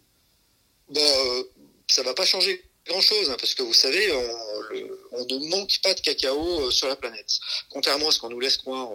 Ben, 0.93 1.45
Ça 1.87 2.03
va 2.03 2.15
pas 2.15 2.25
changer 2.25 2.61
grand-chose, 2.87 3.31
hein, 3.31 3.37
parce 3.39 3.55
que 3.55 3.62
vous 3.62 3.73
savez, 3.75 4.12
on, 4.12 5.19
on, 5.19 5.25
ne 5.25 5.49
manque 5.49 5.79
pas 5.83 5.95
de 5.95 6.01
cacao 6.01 6.71
sur 6.71 6.89
la 6.89 6.97
planète. 6.97 7.39
Contrairement 7.71 8.09
à 8.09 8.11
ce 8.12 8.19
qu'on 8.19 8.31
nous 8.31 8.41
laisse 8.41 8.57
croire 8.57 8.89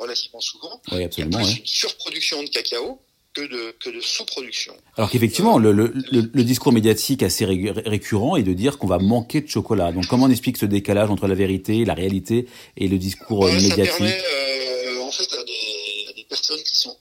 relativement 0.00 0.40
souvent, 0.40 0.80
oui, 0.92 0.98
il 0.98 1.00
y 1.00 1.04
a 1.04 1.08
plus 1.08 1.22
une 1.22 1.66
surproduction 1.66 2.42
de 2.42 2.48
cacao 2.48 3.00
que 3.34 3.42
de, 3.42 3.74
que 3.80 3.90
de 3.90 4.00
sous-production. 4.00 4.74
Alors 4.96 5.10
qu'effectivement, 5.10 5.58
le, 5.58 5.72
le, 5.72 5.92
le, 6.12 6.44
discours 6.44 6.72
médiatique 6.72 7.22
assez 7.22 7.44
récurrent 7.44 8.36
est 8.36 8.42
de 8.42 8.52
dire 8.52 8.78
qu'on 8.78 8.86
va 8.86 8.98
manquer 8.98 9.40
de 9.40 9.48
chocolat. 9.48 9.92
Donc 9.92 10.06
comment 10.06 10.26
on 10.26 10.30
explique 10.30 10.56
ce 10.56 10.66
décalage 10.66 11.10
entre 11.10 11.26
la 11.26 11.34
vérité, 11.34 11.84
la 11.84 11.94
réalité 11.94 12.46
et 12.76 12.88
le 12.88 12.96
discours 12.96 13.46
médiatique 13.46 13.86
Ça 13.86 13.98
permet 13.98 14.22
euh, 14.24 15.02
en 15.02 15.10
fait 15.10 15.32
à 15.34 15.44
des, 15.44 16.06
à 16.10 16.12
des, 16.12 16.24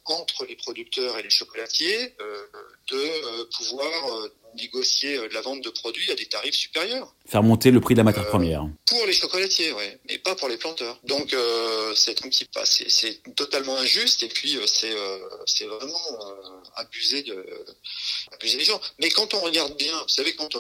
entre 0.06 0.46
les 0.46 0.56
producteurs 0.56 1.18
et 1.18 1.24
les 1.24 1.30
chocolatiers 1.30 2.16
euh, 2.22 2.46
de 2.90 2.98
euh, 2.98 3.46
pouvoir 3.58 4.30
négocier 4.56 5.18
de 5.18 5.34
la 5.34 5.42
vente 5.42 5.64
de 5.64 5.70
produits 5.70 6.12
à 6.12 6.16
des 6.16 6.28
tarifs 6.28 6.56
supérieurs. 6.56 7.16
Faire 7.26 7.42
monter 7.42 7.72
le 7.72 7.82
prix 7.82 7.96
de 7.96 8.00
la 8.00 8.04
matière 8.04 8.28
première. 8.28 8.68
Pour 8.86 9.06
les 9.06 9.14
chocolatiers, 9.14 9.72
oui, 9.72 9.86
mais 10.08 10.20
pas 10.20 10.36
pour 10.36 10.48
les 10.48 10.58
planteurs. 10.58 11.00
Donc 11.04 11.34
euh, 11.34 11.94
c'est 11.96 12.24
un 12.24 12.30
petit 12.30 12.46
pas, 12.46 12.64
c'est 12.66 13.22
totalement 13.36 13.76
injuste 13.78 14.22
et 14.24 14.28
puis 14.28 14.58
c'est 14.68 14.96
c'est 15.48 15.66
vraiment 15.66 16.20
abuser 16.76 17.24
de 17.24 17.46
abuser 18.34 18.58
des 18.58 18.66
gens. 18.66 18.80
Mais 19.00 19.10
quand 19.10 19.34
on 19.34 19.40
regarde 19.40 19.76
bien, 19.76 20.00
vous 20.00 20.10
savez 20.10 20.36
quand 20.36 20.56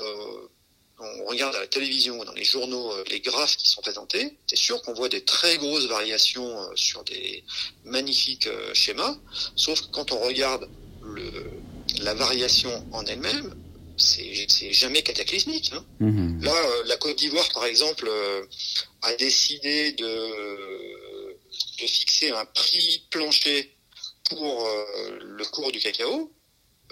on 1.00 1.26
regarde 1.26 1.56
à 1.56 1.60
la 1.60 1.68
télévision 1.68 2.20
ou 2.20 2.26
dans 2.26 2.34
les 2.34 2.44
journaux 2.44 2.94
les 3.10 3.20
graphes 3.20 3.58
qui 3.58 3.68
sont 3.68 3.82
présentés, 3.82 4.38
c'est 4.48 4.56
sûr 4.56 4.82
qu'on 4.82 4.94
voit 4.94 5.10
des 5.10 5.26
très 5.26 5.58
grosses 5.58 5.88
variations 5.88 6.56
sur 6.76 7.04
des 7.04 7.44
magnifiques 7.84 8.48
schémas, 8.74 9.18
sauf 9.56 9.82
que 9.82 9.88
quand 9.88 10.12
on 10.12 10.20
regarde 10.20 10.70
le, 11.02 11.50
la 12.02 12.14
variation 12.14 12.86
en 12.92 13.06
elle-même, 13.06 13.56
c'est 13.98 14.74
jamais 14.74 15.02
cataclysmique. 15.02 15.72
Hein. 15.74 15.86
Mmh. 16.00 16.44
Là, 16.44 16.56
euh, 16.56 16.84
la 16.86 16.98
Côte 16.98 17.18
d'Ivoire, 17.18 17.48
par 17.54 17.66
exemple, 17.66 18.08
euh, 18.08 18.44
a 19.02 19.14
décidé 19.16 19.92
de, 19.94 20.06
de, 21.82 21.88
fixer 21.88 22.32
un 22.32 22.46
prix 22.46 23.06
plancher 23.12 23.76
pour 24.30 24.66
euh, 24.66 25.20
le 25.22 25.46
cours 25.46 25.72
du 25.72 25.80
cacao. 25.80 26.32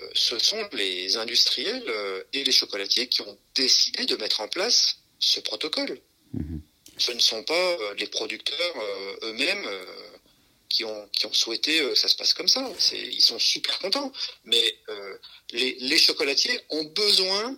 Euh, 0.02 0.10
ce 0.14 0.40
sont 0.40 0.68
les 0.74 1.18
industriels 1.18 1.84
euh, 1.88 2.24
et 2.34 2.44
les 2.44 2.52
chocolatiers 2.52 3.08
qui 3.08 3.22
ont 3.22 3.38
décidé 3.56 4.06
de 4.06 4.16
mettre 4.16 4.42
en 4.42 4.48
place 4.48 4.98
ce 5.20 5.40
protocole. 5.40 6.00
Mmh. 6.34 6.58
Ce 6.98 7.12
ne 7.12 7.20
sont 7.20 7.44
pas 7.44 7.78
les 7.98 8.08
producteurs 8.08 8.76
eux-mêmes 9.24 9.66
qui 10.72 10.86
ont, 10.86 11.10
qui 11.12 11.26
ont 11.26 11.34
souhaité 11.34 11.80
que 11.80 11.96
ça 11.96 12.08
se 12.08 12.16
passe 12.16 12.34
comme 12.34 12.48
ça. 12.48 12.68
Ils 12.94 13.22
sont 13.22 13.40
super 13.40 13.78
contents. 13.80 14.12
Mais 14.46 14.78
euh, 14.90 15.18
les, 15.52 15.76
les, 15.80 15.98
chocolatiers 15.98 16.60
ont 16.70 16.86
besoin 16.86 17.58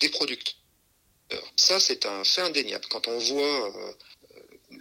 des 0.00 0.08
producteurs. 0.08 0.54
Ça, 1.56 1.78
c'est 1.78 2.06
un 2.06 2.24
fait 2.24 2.40
indéniable. 2.40 2.86
Quand 2.88 3.06
on 3.06 3.18
voit 3.18 3.76
euh, 3.76 3.92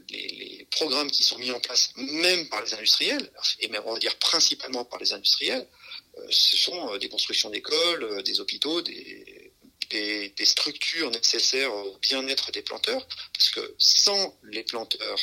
les, 0.10 0.28
les, 0.28 0.68
programmes 0.72 1.12
qui 1.12 1.24
sont 1.24 1.38
mis 1.40 1.52
en 1.52 1.60
place, 1.60 1.92
même 1.98 2.48
par 2.50 2.64
les 2.64 2.74
industriels, 2.74 3.32
et 3.60 3.68
même 3.68 3.82
on 3.86 3.94
va 3.94 4.00
dire 4.00 4.18
principalement 4.20 4.86
par 4.86 5.00
les 5.00 5.12
industriels, 5.12 5.68
euh, 5.68 5.87
ce 6.30 6.58
sont 6.58 6.98
des 6.98 7.10
constructions 7.10 7.50
d'écoles, 7.50 8.24
des 8.24 8.40
hôpitaux, 8.40 8.82
des, 8.82 9.52
des, 9.90 10.30
des, 10.30 10.46
structures 10.46 11.12
nécessaires 11.12 11.74
au 11.74 11.98
bien-être 12.02 12.52
des 12.52 12.62
planteurs, 12.62 13.08
parce 13.34 13.50
que 13.50 13.76
sans 13.78 14.38
les 14.44 14.64
planteurs 14.64 15.20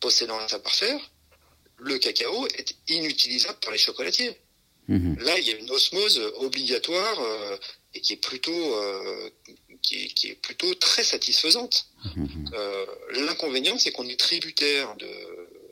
possédant 0.00 0.38
un 0.38 0.48
savoir-faire, 0.48 1.00
le 1.78 1.98
cacao 1.98 2.46
est 2.48 2.74
inutilisable 2.88 3.58
par 3.60 3.72
les 3.72 3.78
chocolatiers. 3.78 4.36
Mmh. 4.88 5.18
Là, 5.20 5.38
il 5.38 5.46
y 5.46 5.52
a 5.52 5.56
une 5.56 5.70
osmose 5.70 6.18
obligatoire 6.36 7.20
euh, 7.20 7.56
et 7.94 8.00
qui 8.00 8.14
est 8.14 8.16
plutôt 8.16 8.74
euh, 8.76 9.30
qui, 9.82 10.04
est, 10.04 10.08
qui, 10.08 10.28
est, 10.28 10.34
plutôt 10.34 10.74
très 10.74 11.04
satisfaisante. 11.04 11.88
Mmh. 12.16 12.46
Euh, 12.54 12.86
L'inconvénient, 13.12 13.78
c'est 13.78 13.92
qu'on 13.92 14.08
est 14.08 14.18
tributaire 14.18 14.96
de 14.96 15.08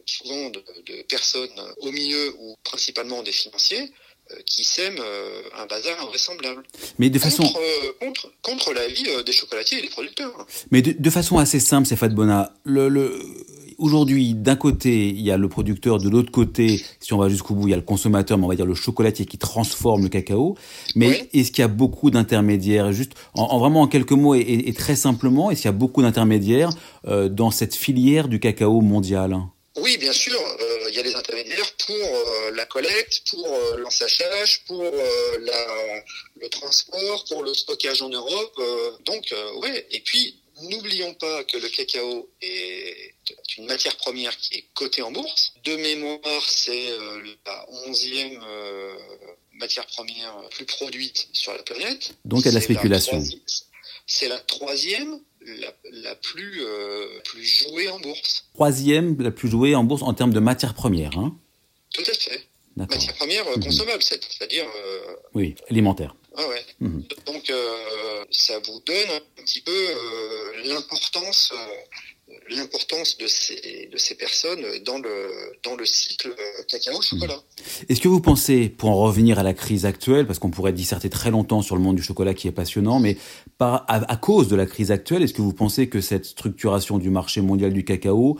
souvent 0.04 0.50
de, 0.50 0.62
de, 0.86 1.02
personnes 1.02 1.74
au 1.78 1.90
milieu 1.90 2.34
ou 2.38 2.56
principalement 2.62 3.22
des 3.22 3.32
financiers 3.32 3.82
euh, 3.82 4.05
qui 4.44 4.64
sèment 4.64 4.98
euh, 5.00 5.42
un 5.62 5.66
bazar 5.66 6.00
invraisemblable. 6.02 6.62
Mais 6.98 7.10
de 7.10 7.18
contre, 7.18 7.30
façon 7.30 7.52
contre, 8.00 8.32
contre 8.42 8.72
l'avis 8.72 9.04
des 9.24 9.32
chocolatiers 9.32 9.78
et 9.78 9.82
des 9.82 9.88
producteurs. 9.88 10.46
Mais 10.70 10.82
de, 10.82 10.94
de 10.98 11.10
façon 11.10 11.38
assez 11.38 11.60
simple, 11.60 11.86
c'est 11.86 11.96
Bona. 12.14 12.52
Le, 12.64 12.88
le 12.88 13.12
aujourd'hui, 13.78 14.34
d'un 14.34 14.56
côté, 14.56 15.08
il 15.08 15.20
y 15.20 15.30
a 15.30 15.36
le 15.36 15.48
producteur, 15.48 15.98
de 15.98 16.08
l'autre 16.08 16.30
côté, 16.30 16.82
si 17.00 17.12
on 17.12 17.18
va 17.18 17.28
jusqu'au 17.28 17.54
bout, 17.54 17.68
il 17.68 17.70
y 17.72 17.74
a 17.74 17.76
le 17.76 17.82
consommateur, 17.82 18.38
mais 18.38 18.44
on 18.44 18.48
va 18.48 18.56
dire 18.56 18.66
le 18.66 18.74
chocolatier 18.74 19.26
qui 19.26 19.38
transforme 19.38 20.02
le 20.04 20.08
cacao. 20.08 20.56
Mais 20.94 21.08
Oui. 21.08 21.40
est-ce 21.40 21.50
qu'il 21.52 21.62
y 21.62 21.64
a 21.64 21.68
beaucoup 21.68 22.10
d'intermédiaires? 22.10 22.92
Juste, 22.92 23.12
en, 23.34 23.42
en 23.44 23.58
vraiment 23.58 23.82
en 23.82 23.86
quelques 23.86 24.12
mots 24.12 24.34
et, 24.34 24.40
et, 24.40 24.68
et 24.68 24.72
très 24.72 24.96
simplement, 24.96 25.50
est-ce 25.50 25.62
qu'il 25.62 25.68
y 25.68 25.74
a 25.74 25.76
beaucoup 25.76 26.02
d'intermédiaires 26.02 26.70
euh, 27.06 27.28
dans 27.28 27.50
cette 27.50 27.74
filière 27.74 28.28
du 28.28 28.40
cacao 28.40 28.80
mondial? 28.80 29.36
Oui, 29.76 29.98
bien 29.98 30.12
sûr. 30.12 30.40
Euh, 30.40 30.86
il 30.88 30.94
y 30.94 30.98
a 30.98 31.02
des 31.02 31.14
intermédiaires 31.14 31.72
pour 31.86 31.94
euh, 31.94 32.50
la 32.52 32.66
collecte, 32.66 33.22
pour 33.30 33.46
euh, 33.46 33.76
l'ensachage, 33.78 34.64
pour 34.66 34.82
euh, 34.82 35.38
la, 35.40 36.02
le 36.40 36.48
transport, 36.48 37.24
pour 37.28 37.42
le 37.42 37.52
stockage 37.54 38.02
en 38.02 38.08
Europe. 38.08 38.54
euh, 38.58 38.92
donc, 39.04 39.34
oui. 39.62 39.70
Et 39.90 40.00
puis, 40.00 40.40
n'oublions 40.62 41.14
pas 41.14 41.44
que 41.44 41.58
le 41.58 41.68
cacao 41.68 42.30
est 42.40 43.12
une 43.58 43.66
matière 43.66 43.96
première 43.96 44.36
qui 44.36 44.54
est 44.58 44.64
cotée 44.74 45.02
en 45.02 45.12
bourse. 45.12 45.52
De 45.64 45.76
mémoire, 45.76 46.44
c'est 46.48 46.90
euh, 46.90 47.22
la 47.44 47.66
onzième 47.86 48.42
euh, 48.42 48.94
matière 49.54 49.86
première 49.86 50.34
plus 50.50 50.64
produite 50.64 51.28
sur 51.32 51.52
la 51.52 51.62
planète. 51.62 52.12
Donc 52.24 52.40
il 52.40 52.46
y 52.46 52.48
a 52.48 52.50
de 52.52 52.56
la 52.56 52.62
spéculation. 52.62 53.22
C'est 54.06 54.28
la 54.28 54.38
troisième, 54.38 55.20
la, 55.46 55.72
la 55.92 56.14
plus, 56.16 56.62
euh, 56.62 57.20
plus 57.24 57.44
jouée 57.44 57.88
en 57.88 57.98
bourse. 58.00 58.46
Troisième, 58.54 59.16
la 59.20 59.30
plus 59.30 59.48
jouée 59.48 59.74
en 59.74 59.84
bourse 59.84 60.02
en 60.02 60.12
termes 60.14 60.32
de 60.34 60.40
matières 60.40 60.74
premières. 60.74 61.16
Hein 61.18 61.36
Tout 61.94 62.02
à 62.06 62.14
fait. 62.14 62.46
D'accord. 62.76 62.96
Matière 62.98 63.14
première 63.14 63.46
euh, 63.48 63.56
Mhm. 63.56 63.64
consommable, 63.64 64.02
c'est- 64.02 64.20
c'est-à-dire 64.28 64.64
euh, 64.66 65.14
Oui, 65.34 65.54
alimentaire. 65.70 66.14
Ah 66.36 66.46
ouais. 66.48 66.62
Mhm. 66.80 67.04
Donc 67.26 67.48
euh, 67.48 68.24
ça 68.30 68.58
vous 68.58 68.80
donne 68.84 69.10
un 69.10 69.42
petit 69.42 69.62
peu 69.62 69.72
euh, 69.72 70.62
l'importance 70.66 71.50
euh, 71.54 72.32
l'importance 72.50 73.16
de 73.18 73.26
ces 73.26 73.88
de 73.90 73.96
ces 73.96 74.14
personnes 74.16 74.60
dans 74.84 74.98
le 74.98 75.30
dans 75.62 75.76
le 75.76 75.86
cycle 75.86 76.34
cacao 76.68 77.00
chocolat. 77.00 77.40
Est-ce 77.88 78.00
que 78.00 78.08
vous 78.08 78.20
pensez, 78.20 78.68
pour 78.68 78.90
en 78.90 78.96
revenir 78.96 79.38
à 79.38 79.42
la 79.42 79.54
crise 79.54 79.86
actuelle, 79.86 80.26
parce 80.26 80.38
qu'on 80.38 80.50
pourrait 80.50 80.72
disserter 80.74 81.08
très 81.08 81.30
longtemps 81.30 81.62
sur 81.62 81.76
le 81.76 81.80
monde 81.82 81.96
du 81.96 82.02
chocolat 82.02 82.34
qui 82.34 82.48
est 82.48 82.52
passionnant, 82.52 82.98
mais 83.00 83.16
par, 83.58 83.84
à, 83.88 84.10
à 84.10 84.16
cause 84.16 84.48
de 84.48 84.56
la 84.56 84.66
crise 84.66 84.90
actuelle, 84.90 85.22
est-ce 85.22 85.32
que 85.32 85.42
vous 85.42 85.52
pensez 85.52 85.88
que 85.88 86.00
cette 86.00 86.26
structuration 86.26 86.98
du 86.98 87.10
marché 87.10 87.40
mondial 87.40 87.72
du 87.72 87.84
cacao, 87.84 88.38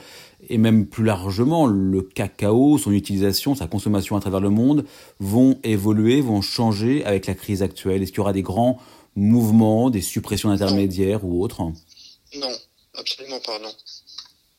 et 0.49 0.59
même 0.59 0.87
plus 0.87 1.05
largement 1.05 1.67
le 1.67 2.03
cacao, 2.03 2.79
son 2.79 2.93
utilisation, 2.93 3.55
sa 3.55 3.67
consommation 3.67 4.17
à 4.17 4.21
travers 4.21 4.41
le 4.41 4.51
monde, 4.51 4.85
vont 5.19 5.59
évoluer, 5.65 6.21
vont 6.21 6.43
changer 6.43 7.05
avec 7.05 7.27
la 7.27 7.35
crise 7.35 7.63
actuelle? 7.63 8.03
Est-ce 8.03 8.13
qu'il 8.13 8.19
y 8.19 8.21
aura 8.21 8.35
des 8.35 8.43
grands 8.43 8.79
mouvements, 9.15 9.89
des 9.89 10.03
suppressions 10.03 10.51
d'intermédiaires 10.51 11.25
ou 11.25 11.43
autres? 11.43 11.63
Non, 11.63 12.53
absolument 12.95 13.41
pas, 13.41 13.59
non. 13.59 13.73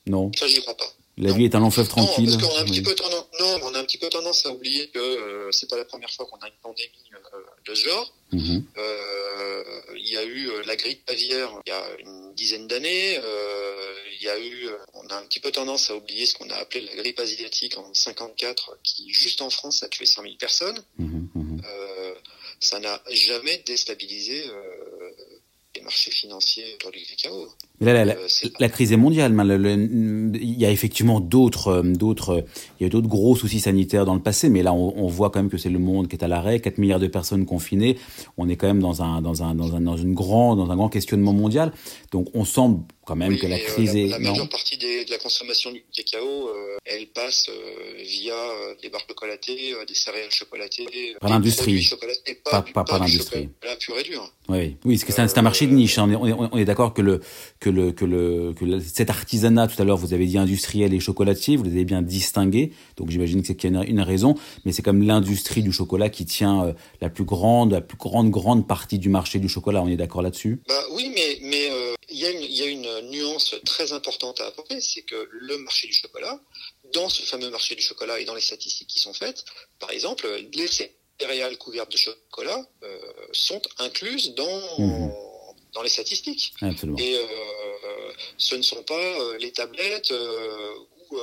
Non. 0.08 0.32
Ça 0.36 0.48
j'y 0.48 0.62
crois 0.62 0.76
pas. 0.76 0.97
La 1.20 1.30
Non. 1.30 1.36
vie 1.36 1.46
est 1.46 1.56
un 1.56 1.60
long 1.60 1.72
fleuve 1.72 1.88
Non, 1.90 2.06
tranquille. 2.06 2.30
parce 2.30 2.44
qu'on 2.44 2.58
a 2.58 2.62
un 2.62 2.66
petit 2.66 2.80
Oui. 2.80 2.84
peu 2.86 2.94
tendance, 2.96 3.26
non, 3.40 3.60
on 3.64 3.74
a 3.74 3.80
un 3.80 3.84
petit 3.86 3.98
peu 3.98 4.08
tendance 4.10 4.46
à 4.46 4.52
oublier 4.52 4.88
que 4.90 5.00
euh, 5.00 5.52
c'est 5.52 5.68
pas 5.68 5.76
la 5.78 5.86
première 5.86 6.12
fois 6.12 6.28
qu'on 6.28 6.38
a 6.38 6.48
une 6.48 6.54
pandémie 6.62 6.90
euh, 7.14 7.40
de 7.66 7.74
ce 7.76 7.90
genre. 7.90 8.14
Mhm. 8.32 8.64
Euh, 8.78 9.64
il 9.96 10.08
y 10.08 10.18
a 10.18 10.24
eu 10.24 10.50
euh, 10.50 10.62
la 10.66 10.76
grippe 10.76 11.02
aviaire 11.10 11.52
il 11.66 11.70
y 11.70 11.74
a 11.74 11.84
une 12.00 12.34
dizaine 12.36 12.68
d'années. 12.68 13.20
Il 14.20 14.24
y 14.26 14.30
a 14.30 14.40
eu, 14.40 14.68
on 14.94 15.08
a 15.08 15.16
un 15.16 15.24
petit 15.24 15.40
peu 15.40 15.52
tendance 15.52 15.90
à 15.90 15.96
oublier 15.96 16.26
ce 16.26 16.34
qu'on 16.36 16.50
a 16.50 16.56
appelé 16.56 16.82
la 16.82 16.96
grippe 16.96 17.20
asiatique 17.20 17.78
en 17.78 17.92
54, 17.94 18.78
qui 18.84 19.10
juste 19.12 19.42
en 19.42 19.50
France 19.50 19.82
a 19.84 19.88
tué 19.90 20.06
100 20.06 20.22
000 20.24 20.36
personnes. 20.40 20.84
Mhm, 21.00 21.30
mhm. 21.34 21.62
Ça 22.60 22.80
n'a 22.80 23.02
jamais 23.12 23.62
déstabilisé 23.66 24.44
euh, 25.88 26.90
cacao. 27.10 27.48
Là, 27.80 27.94
la, 27.94 28.06
la- 28.06 28.14
Euh, 28.16 28.26
c'est- 28.28 28.60
la 28.60 28.70
crise 28.70 28.92
est 28.92 28.98
mondiale. 28.98 29.32
mais 29.34 29.44
le- 29.44 29.58
le- 29.58 30.36
il 30.36 30.60
y 30.60 30.66
a 30.66 30.72
effectivement 30.72 31.20
d'autres, 31.20 31.68
euh, 31.68 31.82
d'autres, 31.84 32.44
il 32.80 32.84
y 32.84 32.86
a 32.86 32.88
eu 32.88 32.90
d'autres 32.90 33.08
gros 33.08 33.36
soucis 33.36 33.60
sanitaires 33.60 34.06
dans 34.06 34.16
le 34.16 34.22
passé, 34.22 34.50
mais 34.50 34.64
là, 34.64 34.74
on, 34.74 34.94
on 34.98 35.08
voit 35.08 35.30
quand 35.30 35.40
même 35.40 35.50
que 35.50 35.58
c'est 35.58 35.70
le 35.70 35.80
monde 35.80 36.08
qui 36.08 36.16
est 36.16 36.24
à 36.24 36.28
l'arrêt, 36.28 36.60
4 36.60 36.78
milliards 36.78 37.00
de 37.00 37.08
personnes 37.08 37.46
confinées. 37.46 37.98
On 38.38 38.50
est 38.50 38.56
quand 38.56 38.68
même 38.68 38.82
dans 38.82 39.02
un, 39.02 39.22
dans 39.22 39.44
un, 39.44 39.56
dans 39.56 39.76
un, 39.76 39.82
dans 39.82 39.98
une 39.98 40.14
grand, 40.14 40.56
dans 40.56 40.70
un 40.72 40.76
grand 40.76 40.90
questionnement 40.90 41.34
mondial. 41.34 41.72
Donc, 42.12 42.28
on 42.34 42.46
semble 42.46 42.82
quand 43.08 43.16
même 43.16 43.38
que 43.38 43.48
la 43.48 43.58
crise 43.58 43.94
la, 43.94 44.00
est. 44.02 44.08
La 44.08 44.20
majeure 44.20 44.50
partie 44.50 44.78
des, 44.78 45.06
de 45.06 45.12
la 45.12 45.18
consommation 45.18 45.72
du 45.72 45.82
cacao, 45.96 46.52
elle 46.86 47.08
passe 47.08 47.50
via 48.00 48.36
des 48.82 48.90
barres 48.90 49.06
chocolatées, 49.08 49.74
des 49.88 49.94
céréales 49.96 50.30
chocolatées. 50.30 51.16
Par 51.22 51.30
l'industrie. 51.30 51.90
Pas, 52.44 52.62
pas, 52.62 52.84
pas, 52.84 53.00
l'industrie. 53.00 53.50
pur 53.80 53.98
et 53.98 54.04
dur. 54.04 54.30
Oui, 54.50 54.76
oui, 54.84 54.96
parce 54.96 55.06
que 55.06 55.14
c'est 55.14 55.22
un, 55.22 55.40
un, 55.40 55.42
marché 55.42 55.68
de 55.68 55.74
niche. 55.74 55.98
Hein. 55.98 56.10
On 56.20 56.28
est, 56.28 56.34
on 56.34 56.58
est 56.58 56.66
d'accord 56.66 56.94
que 56.94 57.02
le 57.02 57.22
que 57.60 57.70
le 57.70 57.92
que 57.92 58.06
le 58.06 58.54
que 58.54 58.80
cet 58.80 59.10
artisanat 59.10 59.68
tout 59.68 59.82
à 59.82 59.86
l'heure, 59.86 59.98
vous 59.98 60.14
avez 60.14 60.26
dit 60.26 60.38
industriel 60.38 60.94
et 60.94 61.00
chocolatier, 61.00 61.56
vous 61.56 61.64
les 61.64 61.72
avez 61.72 61.86
bien 61.86 62.02
distingués. 62.02 62.74
Donc 62.98 63.10
j'imagine 63.10 63.42
que 63.42 63.48
c'est 63.48 63.56
qu'il 63.56 63.72
y 63.72 63.78
a 63.78 63.84
une, 63.84 63.90
une, 63.90 64.02
raison, 64.02 64.36
mais 64.66 64.72
c'est 64.74 64.82
comme 64.82 65.02
l'industrie 65.02 65.64
du 65.64 65.72
chocolat 65.72 66.10
qui 66.10 66.26
tient 66.26 66.76
la 67.02 67.10
plus 67.10 67.24
grande, 67.24 67.72
la 67.72 67.82
plus 67.82 67.98
grande 67.98 68.30
grande 68.30 68.68
partie 68.68 69.00
du 69.00 69.10
marché 69.10 69.40
du 69.40 69.50
chocolat. 69.50 69.82
On 69.82 69.88
est 69.88 69.98
d'accord 69.98 70.22
là-dessus? 70.22 70.60
Bah 70.68 70.76
oui, 70.94 71.12
mais 71.14 71.40
mais 71.42 71.70
il 72.18 72.24
y 72.24 72.26
a 72.26 72.32
une 72.32 72.44
il 72.44 72.58
y 72.58 72.64
a 72.64 72.66
une 72.66 73.10
nuance 73.12 73.56
très 73.64 73.94
importante 73.94 74.42
à 74.42 74.48
apporter, 74.48 74.82
c'est 74.82 75.04
que 75.04 75.28
le 75.30 75.58
marché 75.60 75.88
du 75.88 75.94
chocolat, 75.94 76.40
dans 76.94 77.10
ce 77.10 77.22
fameux 77.22 77.52
marché 77.52 77.76
du 77.76 77.84
chocolat 77.84 78.20
et 78.20 78.26
dans 78.26 78.34
les 78.34 78.42
statistiques 78.42 78.88
qui 78.88 79.00
sont 79.00 79.14
faites, 79.14 79.46
par 79.80 79.92
exemple, 79.92 80.26
les 80.54 80.68
céréales 80.68 81.58
couvertes 81.58 81.92
de 81.92 81.98
chocolat 81.98 82.66
euh, 82.84 83.00
sont 83.34 83.62
incluses 83.78 84.34
dans 84.34 84.80
mmh. 84.80 85.14
dans 85.74 85.84
les 85.84 85.90
statistiques. 85.90 86.54
Absolument. 86.62 86.98
Et 86.98 87.16
euh, 87.18 88.12
ce 88.38 88.56
ne 88.56 88.64
sont 88.64 88.84
pas 88.84 88.96
euh, 88.96 89.38
les 89.38 89.52
tablettes 89.52 90.12
ou 90.12 91.18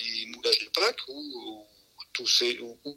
les 0.00 0.26
moulages 0.32 0.60
de 0.64 0.70
Pâques 0.70 1.08
ou, 1.08 1.20
ou 1.98 2.02
tous 2.14 2.26
ces 2.26 2.58
ou, 2.60 2.78
ou 2.86 2.96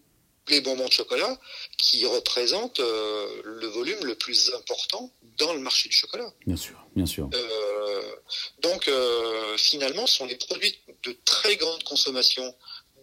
les 0.49 0.61
bonbons 0.61 0.87
de 0.87 0.91
chocolat 0.91 1.39
qui 1.77 2.05
représentent 2.05 2.79
euh, 2.79 3.41
le 3.43 3.67
volume 3.67 4.03
le 4.03 4.15
plus 4.15 4.51
important 4.55 5.11
dans 5.37 5.53
le 5.53 5.59
marché 5.59 5.89
du 5.89 5.95
chocolat. 5.95 6.31
Bien 6.45 6.57
sûr, 6.57 6.85
bien 6.95 7.05
sûr. 7.05 7.29
Euh, 7.33 8.15
donc 8.61 8.87
euh, 8.87 9.57
finalement, 9.57 10.07
ce 10.07 10.15
sont 10.17 10.25
des 10.25 10.35
produits 10.35 10.77
de 11.03 11.15
très 11.25 11.55
grande 11.57 11.83
consommation 11.83 12.55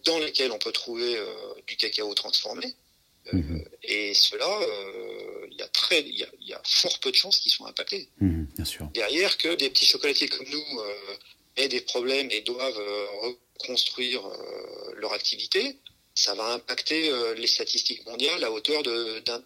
dans 0.05 0.19
lesquels 0.19 0.53
on 0.53 0.59
peut 0.59 0.73
trouver 0.73 1.19
du 1.67 1.77
cacao 1.77 2.15
transformé. 2.15 2.75
Mhm. 3.33 3.65
Et 3.83 4.15
cela, 4.15 4.49
il 5.51 5.57
y 5.59 5.63
a 5.63 5.69
très, 5.69 6.01
il 6.01 6.15
y, 6.15 6.27
y, 6.47 6.55
a 6.55 6.63
fort 6.65 6.99
peu 7.01 7.11
de 7.11 7.17
chances 7.17 7.39
qu'ils 7.39 7.53
soient 7.53 7.69
impactés. 7.69 8.09
-hmm, 8.23 8.47
bien 8.55 8.65
sûr. 8.65 8.87
Derrière 8.95 9.37
que 9.37 9.55
des 9.55 9.69
petits 9.69 9.87
chocolatiers 9.87 10.29
comme 10.29 10.49
nous 10.49 10.81
aient 11.57 11.69
des 11.69 11.83
problèmes 11.83 12.31
et 12.31 12.41
doivent 12.41 12.83
reconstruire 13.23 14.23
leur 14.95 15.13
activité, 15.13 15.77
ça 16.19 16.35
va 16.35 16.55
impacter 16.55 17.11
euh, 17.11 17.35
les 17.35 17.47
statistiques 17.47 18.05
mondiales 18.05 18.43
à 18.43 18.51
hauteur 18.51 18.83
d'un 18.83 19.39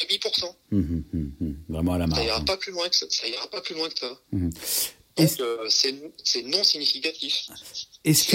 demi 0.00 0.18
pour 0.20 0.36
cent. 0.36 0.54
Mmh, 0.70 0.78
mmh, 0.78 1.32
mmh. 1.40 1.52
Vraiment 1.70 1.94
à 1.94 1.98
la 1.98 2.06
marge. 2.06 2.20
Ça 2.20 2.26
ira 2.26 2.44
pas 2.44 2.56
plus 2.58 2.72
loin 2.72 2.86
que 2.88 2.96
ça. 2.96 3.06
ça 3.08 3.26
ira 3.26 3.46
pas 3.48 3.62
plus 3.62 3.74
loin 3.74 3.88
que 3.88 3.98
ça. 3.98 4.18
Donc 5.16 5.28
euh, 5.40 5.68
c'est 5.68 6.42
non 6.44 6.64
significatif. 6.64 7.48
Est-ce 8.04 8.26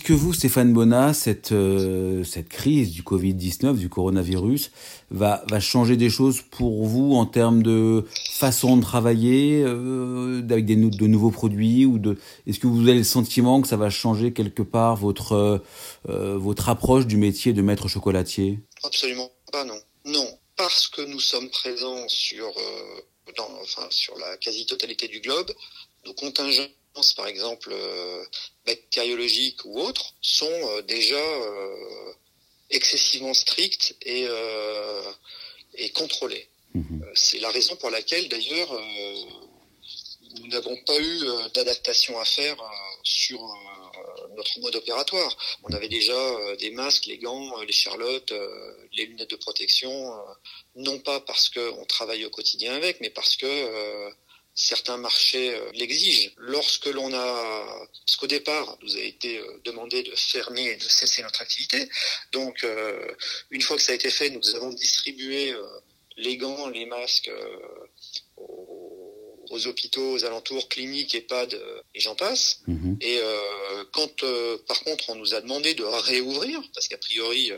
que, 0.00 0.12
vous, 0.12 0.32
Stéphane 0.32 0.72
Bonnat, 0.72 1.14
cette, 1.14 1.50
euh, 1.52 2.22
cette 2.24 2.48
crise 2.48 2.92
du 2.92 3.02
Covid-19, 3.02 3.76
du 3.76 3.88
coronavirus, 3.88 4.70
va, 5.10 5.42
va 5.48 5.58
changer 5.60 5.96
des 5.96 6.10
choses 6.10 6.42
pour 6.42 6.84
vous 6.84 7.14
en 7.14 7.26
termes 7.26 7.62
de 7.62 8.04
façon 8.30 8.76
de 8.76 8.82
travailler, 8.82 9.62
euh, 9.64 10.42
avec 10.50 10.66
des, 10.66 10.76
de 10.76 11.06
nouveaux 11.06 11.30
produits 11.30 11.86
ou 11.86 11.98
de, 11.98 12.18
est-ce 12.46 12.60
que 12.60 12.66
vous 12.66 12.82
avez 12.82 12.98
le 12.98 13.04
sentiment 13.04 13.62
que 13.62 13.68
ça 13.68 13.76
va 13.76 13.90
changer 13.90 14.32
quelque 14.32 14.62
part 14.62 14.96
votre, 14.96 15.62
votre 16.04 16.68
approche 16.68 17.06
du 17.06 17.16
métier 17.16 17.52
de 17.52 17.62
maître 17.62 17.88
chocolatier? 17.88 18.60
Absolument 18.84 19.30
pas, 19.50 19.64
non. 19.64 19.78
Non, 20.04 20.28
parce 20.56 20.86
que 20.86 21.02
nous 21.02 21.20
sommes 21.20 21.48
présents 21.50 22.06
sur, 22.06 22.52
dans, 23.36 23.50
enfin, 23.60 23.86
sur 23.90 24.16
la 24.18 24.36
quasi-totalité 24.36 25.08
du 25.08 25.20
globe, 25.20 25.52
nos 26.04 26.14
contingents 26.14 26.68
par 27.16 27.26
exemple 27.26 27.70
euh, 27.72 28.24
bactériologiques 28.64 29.64
ou 29.64 29.80
autres, 29.80 30.14
sont 30.20 30.46
euh, 30.50 30.82
déjà 30.82 31.16
euh, 31.16 32.12
excessivement 32.70 33.34
strictes 33.34 33.96
et, 34.02 34.26
et 35.74 35.90
contrôlées. 35.90 36.48
Mmh. 36.74 37.04
C'est 37.14 37.38
la 37.38 37.50
raison 37.50 37.76
pour 37.76 37.90
laquelle 37.90 38.28
d'ailleurs 38.28 38.72
nous 40.34 40.48
n'avons 40.48 40.76
pas 40.84 40.98
eu 40.98 41.20
d'adaptation 41.54 42.18
à 42.18 42.24
faire 42.24 42.56
sur 43.02 43.40
notre 44.36 44.60
mode 44.60 44.76
opératoire. 44.76 45.36
On 45.62 45.72
avait 45.72 45.88
déjà 45.88 46.16
des 46.58 46.70
masques, 46.70 47.06
les 47.06 47.18
gants, 47.18 47.60
les 47.62 47.72
charlottes, 47.72 48.32
les 48.92 49.06
lunettes 49.06 49.30
de 49.30 49.36
protection, 49.36 50.14
non 50.74 50.98
pas 50.98 51.20
parce 51.20 51.48
qu'on 51.48 51.84
travaille 51.86 52.24
au 52.24 52.30
quotidien 52.30 52.74
avec, 52.74 53.00
mais 53.00 53.10
parce 53.10 53.36
que 53.36 54.12
certains 54.56 54.96
marchés 54.96 55.54
euh, 55.54 55.70
l'exigent. 55.74 56.30
Lorsque 56.38 56.86
l'on 56.86 57.12
a, 57.12 57.86
parce 58.06 58.16
qu'au 58.16 58.26
départ, 58.26 58.78
nous 58.82 58.96
a 58.96 59.00
été 59.00 59.38
euh, 59.38 59.60
demandé 59.64 60.02
de 60.02 60.14
fermer 60.16 60.70
et 60.70 60.76
de 60.76 60.82
cesser 60.82 61.22
notre 61.22 61.42
activité. 61.42 61.88
Donc, 62.32 62.64
euh, 62.64 63.14
une 63.50 63.60
fois 63.60 63.76
que 63.76 63.82
ça 63.82 63.92
a 63.92 63.94
été 63.94 64.10
fait, 64.10 64.30
nous 64.30 64.56
avons 64.56 64.70
distribué 64.70 65.52
euh, 65.52 65.62
les 66.16 66.38
gants, 66.38 66.68
les 66.68 66.86
masques 66.86 67.28
euh, 67.28 67.58
aux, 68.38 68.75
aux, 69.50 69.66
hôpitaux, 69.66 70.12
aux 70.12 70.24
alentours, 70.24 70.68
cliniques, 70.68 71.14
EHPAD 71.14 71.60
et 71.94 72.00
j'en 72.00 72.14
passe. 72.14 72.62
Mmh. 72.66 72.94
Et 73.00 73.20
quand, 73.92 74.24
par 74.66 74.80
contre, 74.80 75.10
on 75.10 75.14
nous 75.14 75.34
a 75.34 75.40
demandé 75.40 75.74
de 75.74 75.84
réouvrir, 75.84 76.60
parce 76.74 76.88
qu'a 76.88 76.98
priori 76.98 77.52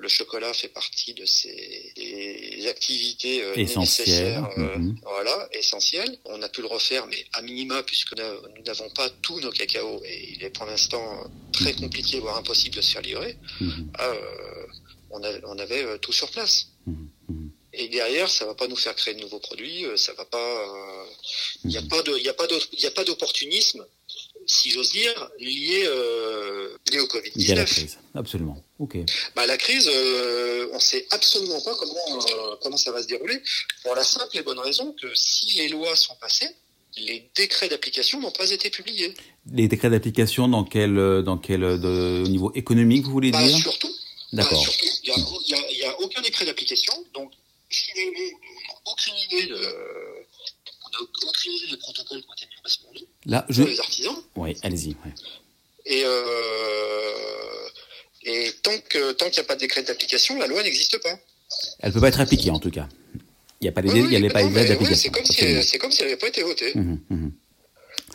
le 0.00 0.08
chocolat 0.08 0.52
fait 0.52 0.68
partie 0.68 1.14
de 1.14 1.24
ces 1.24 1.92
des 1.96 2.66
activités 2.68 3.42
euh, 3.42 3.54
essentielles, 3.56 4.42
euh, 4.58 4.78
mmh. 4.78 5.00
voilà, 5.02 5.48
essentielles. 5.52 6.18
On 6.24 6.40
a 6.42 6.48
pu 6.48 6.62
le 6.62 6.68
refaire, 6.68 7.06
mais 7.06 7.24
à 7.32 7.42
minima, 7.42 7.82
puisque 7.82 8.16
nous 8.16 8.62
n'avons 8.64 8.88
pas 8.90 9.08
tous 9.22 9.40
nos 9.40 9.50
cacaos 9.50 10.02
et 10.04 10.34
il 10.34 10.44
est 10.44 10.50
pour 10.50 10.66
l'instant 10.66 11.30
très 11.52 11.72
mmh. 11.72 11.80
compliqué, 11.80 12.20
voire 12.20 12.38
impossible 12.38 12.76
de 12.76 12.80
se 12.80 12.92
faire 12.92 13.02
livrer. 13.02 13.36
Euh, 13.60 14.66
on, 15.10 15.22
a, 15.22 15.30
on, 15.44 15.58
avait 15.58 15.84
euh, 15.84 15.98
tout 15.98 16.12
sur 16.12 16.30
place. 16.30 16.68
Et 17.72 17.88
derrière, 17.88 18.28
ça 18.28 18.46
va 18.46 18.54
pas 18.54 18.66
nous 18.66 18.76
faire 18.76 18.96
créer 18.96 19.14
de 19.14 19.20
nouveaux 19.20 19.38
produits, 19.38 19.86
ça 19.96 20.12
va 20.14 20.24
pas. 20.24 21.06
Il 21.64 21.70
n'y 21.70 21.76
a 21.76 21.82
pas 21.82 22.02
de, 22.02 22.16
il 22.18 22.24
y 22.24 22.28
a 22.28 22.34
pas 22.34 22.46
il 22.72 22.80
y 22.80 22.86
a 22.86 22.90
pas 22.90 23.04
d'opportunisme 23.04 23.86
si 24.46 24.70
j'ose 24.70 24.90
dire, 24.90 25.30
lié, 25.38 25.84
euh, 25.86 26.76
lié 26.90 27.00
au 27.00 27.06
Covid-19. 27.06 27.36
Lié 27.36 27.52
à 27.52 27.54
la 27.56 27.64
crise, 27.64 27.98
absolument. 28.14 28.62
Ok. 28.78 28.96
Bah, 29.36 29.46
la 29.46 29.56
crise, 29.56 29.88
euh, 29.92 30.68
on 30.72 30.76
ne 30.76 30.80
sait 30.80 31.06
absolument 31.10 31.60
pas 31.60 31.74
comment, 31.76 32.20
euh, 32.20 32.56
comment 32.62 32.76
ça 32.76 32.92
va 32.92 33.02
se 33.02 33.08
dérouler, 33.08 33.40
pour 33.82 33.94
la 33.94 34.04
simple 34.04 34.36
et 34.36 34.42
bonne 34.42 34.58
raison 34.58 34.94
que 35.00 35.08
si 35.14 35.54
les 35.56 35.68
lois 35.68 35.94
sont 35.96 36.14
passées, 36.20 36.48
les 36.96 37.30
décrets 37.36 37.68
d'application 37.68 38.20
n'ont 38.20 38.32
pas 38.32 38.50
été 38.50 38.70
publiés. 38.70 39.14
Les 39.52 39.68
décrets 39.68 39.90
d'application 39.90 40.48
dans 40.48 40.64
quel, 40.64 41.22
dans 41.22 41.38
quel 41.38 41.60
de, 41.60 42.22
au 42.24 42.28
niveau 42.28 42.52
économique, 42.54 43.04
vous 43.04 43.12
voulez 43.12 43.30
bah, 43.30 43.46
dire? 43.46 43.58
Surtout. 43.58 43.90
D'accord. 44.32 44.64
Bah, 44.64 44.72
il 45.04 45.12
n'y 45.12 45.54
a, 45.54 45.72
y 45.72 45.84
a, 45.84 45.90
a, 45.90 46.00
aucun 46.00 46.20
décret 46.22 46.44
d'application, 46.44 46.92
donc 47.14 47.32
lois 47.70 48.32
n'ont 48.68 48.92
aucune 48.92 49.14
idée 49.16 49.46
de 49.46 49.56
on 49.56 50.90
n'a 50.90 51.08
aucune 51.26 51.52
idée 51.52 51.68
des 51.70 51.76
protocoles 51.76 52.20
qui 52.22 52.28
ont 52.28 52.34
été 52.34 52.46
mis 52.46 52.58
en 52.58 52.60
place 52.62 52.76
pour 52.78 52.92
nous. 52.92 53.06
Là, 53.26 53.46
je... 53.48 53.62
les 53.62 53.80
artisans. 53.80 54.16
Oui, 54.36 54.56
allez-y. 54.62 54.90
Ouais. 54.90 55.12
Et, 55.86 56.02
euh, 56.04 57.68
et 58.22 58.52
tant 58.62 58.78
que 58.88 59.12
tant 59.12 59.26
qu'il 59.26 59.40
n'y 59.40 59.40
a 59.40 59.44
pas 59.44 59.54
de 59.54 59.60
décret 59.60 59.82
d'application, 59.82 60.38
la 60.38 60.46
loi 60.46 60.62
n'existe 60.62 60.98
pas. 60.98 61.18
Elle 61.80 61.92
peut 61.92 62.00
pas 62.00 62.08
être 62.08 62.20
appliquée 62.20 62.50
en 62.50 62.58
tout 62.58 62.70
cas. 62.70 62.88
Il 63.60 63.64
n'y 63.64 63.68
a 63.68 63.72
pas 63.72 63.82
oui, 63.82 64.08
les 64.08 64.20
d'application. 64.68 64.94
c'est 64.94 65.10
comme, 65.10 65.24
si, 65.62 65.78
comme 65.78 65.92
si 65.92 66.00
elle 66.00 66.08
n'avait 66.08 66.18
pas 66.18 66.28
été 66.28 66.42
votée. 66.42 66.72
Mmh, 66.74 66.98
mmh. 67.10 67.28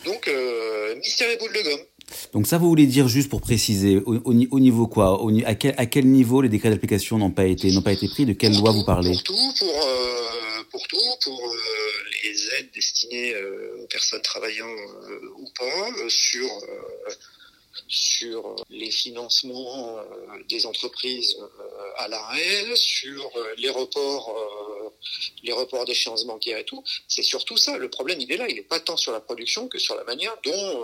Donc, 0.04 0.28
euh, 0.28 0.96
mystère 0.96 1.30
et 1.30 1.36
boule 1.36 1.52
de 1.52 1.62
gomme. 1.62 1.80
Donc 2.32 2.46
ça, 2.46 2.58
vous 2.58 2.68
voulez 2.68 2.86
dire 2.86 3.08
juste 3.08 3.28
pour 3.28 3.40
préciser, 3.40 3.98
au, 3.98 4.16
au, 4.16 4.34
au 4.50 4.60
niveau 4.60 4.86
quoi 4.86 5.22
au, 5.22 5.30
à, 5.44 5.54
quel, 5.54 5.74
à 5.76 5.86
quel 5.86 6.06
niveau 6.06 6.42
les 6.42 6.48
décrets 6.48 6.70
d'application 6.70 7.18
n'ont 7.18 7.30
pas 7.30 7.46
été 7.46 7.70
n'ont 7.72 7.82
pas 7.82 7.92
été 7.92 8.08
pris 8.08 8.26
De 8.26 8.32
quelle 8.32 8.52
pour 8.52 8.62
loi 8.62 8.70
tout, 8.72 8.78
vous 8.78 8.84
parlez 8.84 9.10
Pour 9.12 9.22
tout, 9.22 9.52
pour 9.58 9.68
euh, 9.68 10.62
pour 10.70 10.86
tout, 10.88 10.96
pour 11.24 11.40
euh, 11.40 11.56
les 12.24 12.54
aides 12.58 12.70
destinées 12.74 13.34
euh, 13.34 13.82
aux 13.82 13.86
personnes 13.86 14.22
travaillant 14.22 14.68
ou 15.38 15.48
pas, 15.58 16.08
sur 16.08 16.48
sur 17.88 18.56
les 18.70 18.90
financements 18.90 19.98
des 20.48 20.64
entreprises 20.64 21.36
à 21.98 22.08
l'arrêt, 22.08 22.64
sur 22.74 23.30
les 23.58 23.68
reports 23.68 24.34
les 25.42 25.52
reports 25.52 25.84
d'échéances 25.84 26.26
bancaires 26.26 26.58
et 26.58 26.64
tout. 26.64 26.82
C'est 27.08 27.22
surtout 27.22 27.56
ça. 27.56 27.78
Le 27.78 27.88
problème, 27.88 28.20
il 28.20 28.30
est 28.30 28.36
là. 28.36 28.48
Il 28.48 28.56
n'est 28.56 28.62
pas 28.62 28.80
tant 28.80 28.96
sur 28.96 29.12
la 29.12 29.20
production 29.20 29.68
que 29.68 29.78
sur 29.78 29.94
la 29.94 30.04
manière 30.04 30.34
dont 30.44 30.82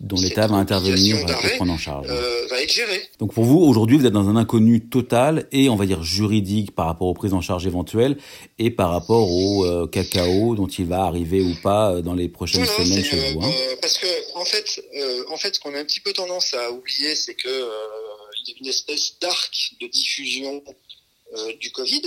dont 0.00 0.20
l'État 0.20 0.46
va 0.46 0.56
intervenir 0.56 1.24
pour 1.26 1.50
prendre 1.56 1.72
en 1.72 1.78
charge. 1.78 2.06
Euh, 2.08 2.46
va 2.48 2.62
être 2.62 2.72
géré. 2.72 3.02
Donc 3.18 3.32
pour 3.34 3.44
vous, 3.44 3.58
aujourd'hui, 3.58 3.98
vous 3.98 4.06
êtes 4.06 4.12
dans 4.12 4.28
un 4.28 4.36
inconnu 4.36 4.88
total 4.88 5.48
et 5.52 5.68
on 5.68 5.76
va 5.76 5.86
dire 5.86 6.02
juridique 6.02 6.74
par 6.74 6.86
rapport 6.86 7.08
aux 7.08 7.14
prises 7.14 7.34
en 7.34 7.40
charge 7.40 7.66
éventuelles 7.66 8.16
et 8.58 8.70
par 8.70 8.90
rapport 8.90 9.30
au 9.30 9.64
euh, 9.64 9.86
cacao 9.86 10.54
dont 10.54 10.66
il 10.66 10.86
va 10.86 11.02
arriver 11.04 11.40
ou 11.40 11.54
pas 11.62 12.00
dans 12.02 12.14
les 12.14 12.28
prochaines 12.28 12.64
semaines 12.64 13.04
chez 13.04 13.18
euh, 13.18 13.32
vous. 13.32 13.42
Hein. 13.44 13.52
parce 13.80 13.98
que 13.98 14.06
en 14.34 14.44
fait, 14.44 14.82
en 15.30 15.36
fait, 15.36 15.54
ce 15.54 15.60
qu'on 15.60 15.74
a 15.74 15.78
un 15.78 15.84
petit 15.84 16.00
peu 16.00 16.12
tendance 16.12 16.54
à 16.54 16.70
oublier, 16.72 17.14
c'est 17.14 17.34
que 17.34 17.48
il 17.48 18.52
y 18.52 18.54
a 18.54 18.58
une 18.60 18.68
espèce 18.68 19.14
d'arc 19.20 19.74
de 19.80 19.86
diffusion 19.88 20.62
du 21.60 21.70
Covid 21.72 22.02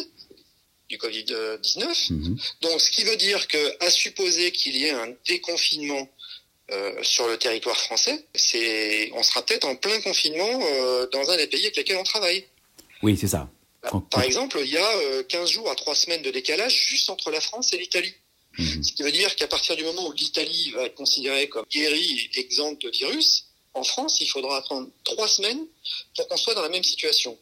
du 0.91 0.97
Covid-19. 0.97 2.11
Mhm. 2.11 2.37
Donc, 2.61 2.81
ce 2.81 2.91
qui 2.91 3.03
veut 3.03 3.15
dire 3.15 3.47
que, 3.47 3.83
à 3.83 3.89
supposer 3.89 4.51
qu'il 4.51 4.75
y 4.77 4.85
ait 4.85 4.91
un 4.91 5.09
déconfinement 5.27 6.07
euh, 6.71 6.91
sur 7.01 7.27
le 7.27 7.37
territoire 7.37 7.77
français, 7.77 8.25
c'est, 8.35 9.11
on 9.13 9.23
sera 9.23 9.43
peut-être 9.45 9.65
en 9.65 9.75
plein 9.75 9.99
confinement 10.01 10.59
euh, 10.61 11.07
dans 11.11 11.29
un 11.31 11.37
des 11.37 11.47
pays 11.47 11.63
avec 11.63 11.77
lesquels 11.77 11.97
on 11.97 12.03
travaille. 12.03 12.45
Oui, 13.01 13.17
c'est 13.19 13.27
ça. 13.27 13.49
Par 14.11 14.21
exemple, 14.21 14.59
il 14.63 14.69
y 14.69 14.77
a 14.77 15.23
15 15.23 15.49
jours 15.49 15.71
à 15.71 15.75
3 15.75 15.95
semaines 15.95 16.21
de 16.21 16.29
décalage 16.29 16.85
juste 16.87 17.09
entre 17.09 17.31
la 17.31 17.41
France 17.41 17.73
et 17.73 17.77
l'Italie. 17.79 18.13
Mhm. 18.59 18.83
Ce 18.83 18.93
qui 18.93 19.01
veut 19.01 19.11
dire 19.11 19.35
qu'à 19.35 19.47
partir 19.47 19.75
du 19.75 19.83
moment 19.83 20.07
où 20.07 20.11
l'Italie 20.13 20.71
va 20.75 20.83
être 20.83 20.93
considérée 20.93 21.49
comme 21.49 21.65
guérie 21.71 22.29
et 22.35 22.39
exempte 22.39 22.83
de 22.83 22.91
virus, 22.91 23.45
en 23.73 23.83
France, 23.83 24.19
il 24.19 24.27
faudra 24.27 24.57
attendre 24.57 24.89
3 25.05 25.27
semaines 25.27 25.65
pour 26.15 26.27
qu'on 26.27 26.37
soit 26.37 26.53
dans 26.53 26.61
la 26.61 26.69
même 26.69 26.83
situation. 26.83 27.37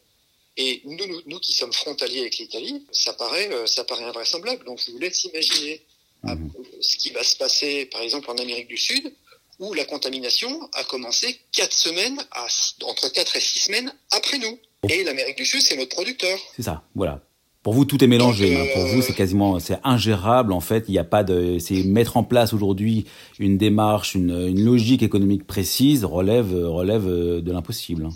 Et 0.56 0.82
nous, 0.84 1.06
nous, 1.06 1.20
nous 1.26 1.38
qui 1.38 1.52
sommes 1.52 1.72
frontaliers 1.72 2.20
avec 2.20 2.38
l'Italie, 2.38 2.84
ça 2.92 3.12
paraît, 3.12 3.50
euh, 3.52 3.66
ça 3.66 3.84
paraît 3.84 4.04
invraisemblable. 4.04 4.64
Donc 4.64 4.80
je 4.84 4.90
vous 4.90 4.98
laisse 4.98 5.24
imaginer 5.24 5.80
mhm. 6.24 6.50
ce 6.80 6.96
qui 6.96 7.10
va 7.10 7.22
se 7.22 7.36
passer, 7.36 7.86
par 7.86 8.02
exemple, 8.02 8.30
en 8.30 8.36
Amérique 8.36 8.68
du 8.68 8.76
Sud, 8.76 9.12
où 9.58 9.74
la 9.74 9.84
contamination 9.84 10.68
a 10.72 10.84
commencé 10.84 11.38
4 11.52 11.72
semaines, 11.72 12.18
à, 12.32 12.46
entre 12.84 13.08
4 13.12 13.36
et 13.36 13.40
6 13.40 13.58
semaines 13.58 13.94
après 14.10 14.38
nous. 14.38 14.58
Et 14.88 15.04
l'Amérique 15.04 15.36
du 15.36 15.44
Sud, 15.44 15.60
c'est 15.60 15.76
notre 15.76 15.94
producteur. 15.94 16.38
C'est 16.56 16.62
ça, 16.62 16.82
voilà. 16.94 17.20
Pour 17.62 17.74
vous, 17.74 17.84
tout 17.84 18.02
est 18.02 18.06
mélangé. 18.06 18.56
Hein. 18.56 18.64
Pour 18.72 18.86
vous, 18.86 19.02
c'est 19.02 19.12
quasiment, 19.12 19.58
c'est 19.60 19.78
ingérable. 19.84 20.54
En 20.54 20.60
fait, 20.60 20.84
il 20.88 20.92
n'y 20.92 20.98
a 20.98 21.04
pas 21.04 21.22
de, 21.24 21.58
c'est 21.58 21.82
mettre 21.82 22.16
en 22.16 22.24
place 22.24 22.54
aujourd'hui 22.54 23.04
une 23.38 23.58
démarche, 23.58 24.14
une, 24.14 24.48
une, 24.48 24.64
logique 24.64 25.02
économique 25.02 25.46
précise 25.46 26.06
relève, 26.06 26.54
relève 26.54 27.04
de 27.04 27.52
l'impossible. 27.52 28.08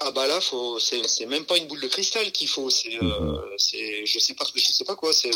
Ah 0.00 0.10
bah 0.10 0.26
là, 0.26 0.40
faut, 0.40 0.78
c'est, 0.78 1.06
c'est 1.08 1.24
même 1.26 1.44
pas 1.44 1.56
une 1.56 1.66
boule 1.66 1.80
de 1.80 1.86
cristal 1.86 2.30
qu'il 2.30 2.48
faut. 2.48 2.68
C'est, 2.68 3.02
euh, 3.02 3.02
mhm. 3.02 3.40
c'est, 3.56 4.04
je 4.04 4.18
sais 4.18 4.34
pas, 4.34 4.44
je 4.54 4.60
sais 4.60 4.84
pas 4.84 4.94
quoi. 4.94 5.12
C'est, 5.12 5.30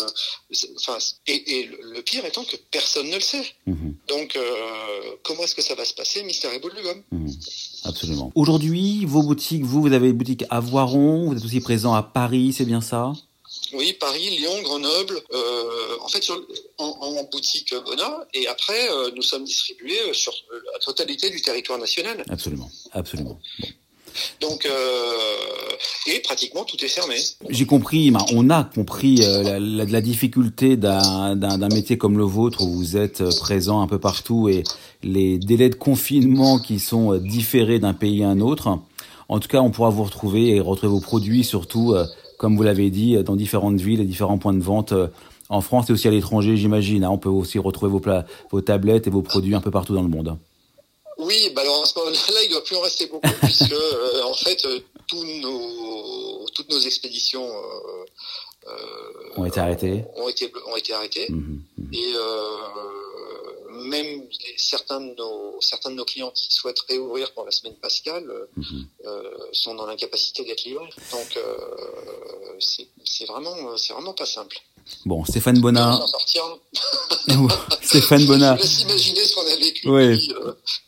enfin, 0.77 0.99
et, 1.27 1.61
et, 1.61 1.67
le 1.67 2.03
pire 2.03 2.25
étant 2.27 2.45
que 2.45 2.57
personne 2.71 3.09
ne 3.09 3.15
le 3.15 3.21
sait. 3.21 3.45
Mhm. 3.67 3.95
Donc, 4.09 4.37
euh, 4.37 5.17
comment 5.23 5.45
est-ce 5.45 5.55
que 5.55 5.63
ça 5.63 5.75
va 5.75 5.85
se 5.85 5.95
passer, 5.95 6.23
mystère 6.25 6.53
et 6.53 6.59
boule 6.59 6.75
de 6.75 6.83
gomme? 6.83 7.03
Mhm. 7.11 7.35
Absolument. 7.85 8.33
Aujourd'hui, 8.35 9.07
vos 9.07 9.23
boutiques, 9.23 9.65
vous, 9.65 9.81
vous 9.81 9.93
avez 9.93 10.09
une 10.09 10.19
boutique 10.19 10.45
à 10.51 10.61
Voiron, 10.61 11.29
vous 11.29 11.37
êtes 11.37 11.45
aussi 11.45 11.61
présent 11.61 11.95
à 11.95 12.03
Paris, 12.03 12.53
c'est 12.57 12.67
bien 12.67 12.83
ça? 12.83 13.13
Oui, 13.73 13.93
Paris, 13.95 14.31
Lyon, 14.31 14.63
Grenoble, 14.63 15.21
euh, 15.33 15.97
en 16.01 16.09
fait 16.09 16.23
sur, 16.23 16.41
en, 16.79 16.85
en, 16.85 17.25
boutique 17.25 17.75
Bona, 17.85 18.27
et 18.35 18.47
après 18.47 18.91
euh, 18.91 19.11
nous 19.15 19.23
sommes 19.23 19.45
distribués 19.45 20.13
sur 20.13 20.33
la 20.73 20.79
totalité 20.81 21.31
du 21.31 21.41
territoire 21.41 21.79
national. 21.79 22.25
Absolument, 22.29 22.71
absolument. 22.93 23.41
Donc, 24.41 24.67
euh, 24.67 26.13
et 26.13 26.21
pratiquement 26.21 26.65
tout 26.65 26.77
est 26.85 26.89
fermé. 26.89 27.17
J'ai 27.49 27.67
compris, 27.67 28.13
on 28.33 28.51
a 28.51 28.65
compris 28.65 29.21
euh, 29.23 29.59
la, 29.61 30.01
difficulté 30.01 30.77
d'un 30.77 31.69
métier 31.73 31.99
comme 31.99 32.19
le 32.19 32.25
vôtre 32.25 32.63
où 32.63 32.73
vous 32.73 32.97
êtes 32.97 33.23
présent 33.39 33.83
un 33.83 33.87
peu 33.87 33.99
partout 33.99 34.49
et 34.49 34.65
les 35.03 35.39
délais 35.39 35.69
de 35.69 35.75
confinement 35.75 36.59
qui 36.59 36.81
sont 36.81 37.17
différés 37.17 37.79
d'un 37.79 37.95
pays 37.95 38.23
à 38.23 38.29
un 38.29 38.41
autre. 38.41 38.79
En 39.29 39.39
tout 39.39 39.49
cas, 39.49 39.61
on 39.61 39.71
pourra 39.71 39.91
vous 39.91 40.05
retrouver 40.05 40.57
et 40.57 40.61
retrouver 40.61 40.93
vos 40.93 41.01
produits, 41.01 41.45
surtout, 41.45 41.95
comme 42.39 42.57
vous 42.57 42.63
l'avez 42.63 42.91
dit, 42.91 43.17
dans 43.23 43.37
différentes 43.37 43.81
villes 43.81 44.01
et 44.01 44.05
différents 44.05 44.39
points 44.39 44.55
de 44.55 44.63
vente 44.63 44.93
en 45.51 45.61
France 45.61 45.91
et 45.91 45.93
aussi 45.93 46.09
à 46.09 46.11
l'étranger, 46.11 46.57
j'imagine. 46.57 47.05
Hein. 47.05 47.11
On 47.11 47.19
peut 47.19 47.29
aussi 47.29 47.59
retrouver 47.59 47.91
vos, 47.91 48.03
vos 48.51 48.61
tablettes 48.61 49.07
et 49.07 49.11
vos 49.11 49.23
produits 49.23 49.55
un 49.55 49.61
peu 49.61 49.71
partout 49.71 49.95
dans 49.95 50.03
le 50.03 50.09
monde. 50.09 50.39
Oui, 51.31 51.49
bah 51.55 51.63
alors 51.63 51.85
à 51.85 51.87
ce 51.87 51.97
moment-là, 51.97 52.43
il 52.45 52.51
doit 52.51 52.65
plus 52.65 52.75
en 52.75 52.81
rester 52.81 53.07
beaucoup 53.07 53.29
puisque 53.43 53.73
euh, 53.73 54.23
en 54.25 54.35
fait 54.35 54.65
euh, 54.65 54.81
tous 55.07 55.25
nos, 55.25 56.45
toutes 56.55 56.69
nos 56.71 56.81
expéditions 56.81 57.47
euh, 57.47 59.37
ont 59.37 59.45
été 59.45 59.61
arrêtées. 59.61 60.05
Ont 60.17 60.29
été 60.29 60.53
ont 60.67 60.77
été 60.77 60.93
arrêtées 60.93 61.29
mmh, 61.31 61.61
mmh. 61.79 61.95
et 61.95 62.13
même 63.85 64.25
certains 64.57 65.01
de 65.01 65.15
nos 65.17 65.61
certains 65.61 65.91
de 65.91 65.97
nos 65.97 66.05
clients 66.05 66.31
qui 66.31 66.53
souhaitent 66.53 66.81
réouvrir 66.89 67.33
pour 67.33 67.45
la 67.45 67.51
semaine 67.51 67.75
pascale 67.77 68.27
mmh. 68.57 68.83
sont 69.53 69.75
dans 69.75 69.87
l'incapacité 69.87 70.45
d'être 70.45 70.65
livrés. 70.65 70.91
Donc 71.13 71.39
c'est 72.59 73.27
vraiment 73.27 73.77
c'est 73.77 73.93
vraiment 73.93 74.15
pas 74.15 74.27
simple. 74.27 74.57
Bon, 75.07 75.25
Stéphane 75.25 75.61
Bonnat. 75.61 76.01
Stéphane 77.83 78.27
Bonnat. 78.27 78.57
Je 78.57 78.63
laisse 78.63 78.83
imaginer 78.83 79.21
ce 79.25 79.35
qu'on 79.35 79.41
a 79.43 79.57
vécu 79.57 79.87
depuis 79.87 80.35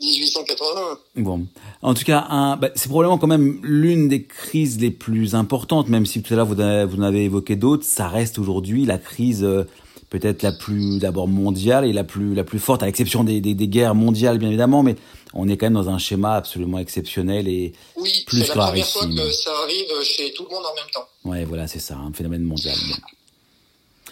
1880. 0.00 0.80
Euh, 0.80 1.22
bon, 1.22 1.46
en 1.82 1.94
tout 1.94 2.04
cas, 2.04 2.26
un, 2.28 2.56
bah, 2.56 2.70
c'est 2.74 2.88
probablement 2.88 3.18
quand 3.18 3.26
même 3.26 3.60
l'une 3.62 4.08
des 4.08 4.24
crises 4.24 4.78
les 4.80 4.90
plus 4.90 5.34
importantes, 5.34 5.88
même 5.88 6.06
si 6.06 6.22
tout 6.22 6.32
à 6.34 6.36
l'heure 6.36 6.46
vous, 6.46 6.54
vous 6.54 7.00
en 7.00 7.02
avez 7.02 7.24
évoqué 7.24 7.56
d'autres. 7.56 7.84
Ça 7.84 8.08
reste 8.08 8.38
aujourd'hui 8.38 8.84
la 8.84 8.98
crise 8.98 9.44
euh, 9.44 9.64
peut-être 10.12 10.42
la 10.42 10.52
plus 10.52 10.98
d'abord 10.98 11.26
mondiale 11.26 11.86
et 11.86 11.92
la 11.94 12.04
plus 12.04 12.34
la 12.34 12.44
plus 12.44 12.58
forte, 12.58 12.82
à 12.82 12.86
l'exception 12.86 13.24
des, 13.24 13.40
des, 13.40 13.54
des, 13.54 13.66
guerres 13.66 13.94
mondiales 13.94 14.36
bien 14.36 14.48
évidemment, 14.48 14.82
mais 14.82 14.94
on 15.32 15.48
est 15.48 15.56
quand 15.56 15.64
même 15.64 15.72
dans 15.72 15.88
un 15.88 15.96
schéma 15.96 16.34
absolument 16.34 16.78
exceptionnel 16.78 17.48
et 17.48 17.72
oui, 17.96 18.22
plus 18.26 18.44
c'est 18.44 18.54
la 18.54 18.66
première 18.66 18.86
fois 18.86 19.06
que 19.06 19.30
ça 19.30 19.50
arrive 19.62 20.02
chez 20.02 20.34
tout 20.34 20.44
le 20.44 20.54
monde 20.54 20.66
en 20.66 20.74
même 20.74 20.90
temps. 20.92 21.08
Ouais, 21.24 21.44
voilà, 21.46 21.66
c'est 21.66 21.78
ça, 21.78 21.96
un 21.96 22.12
phénomène 22.12 22.42
mondial. 22.42 22.76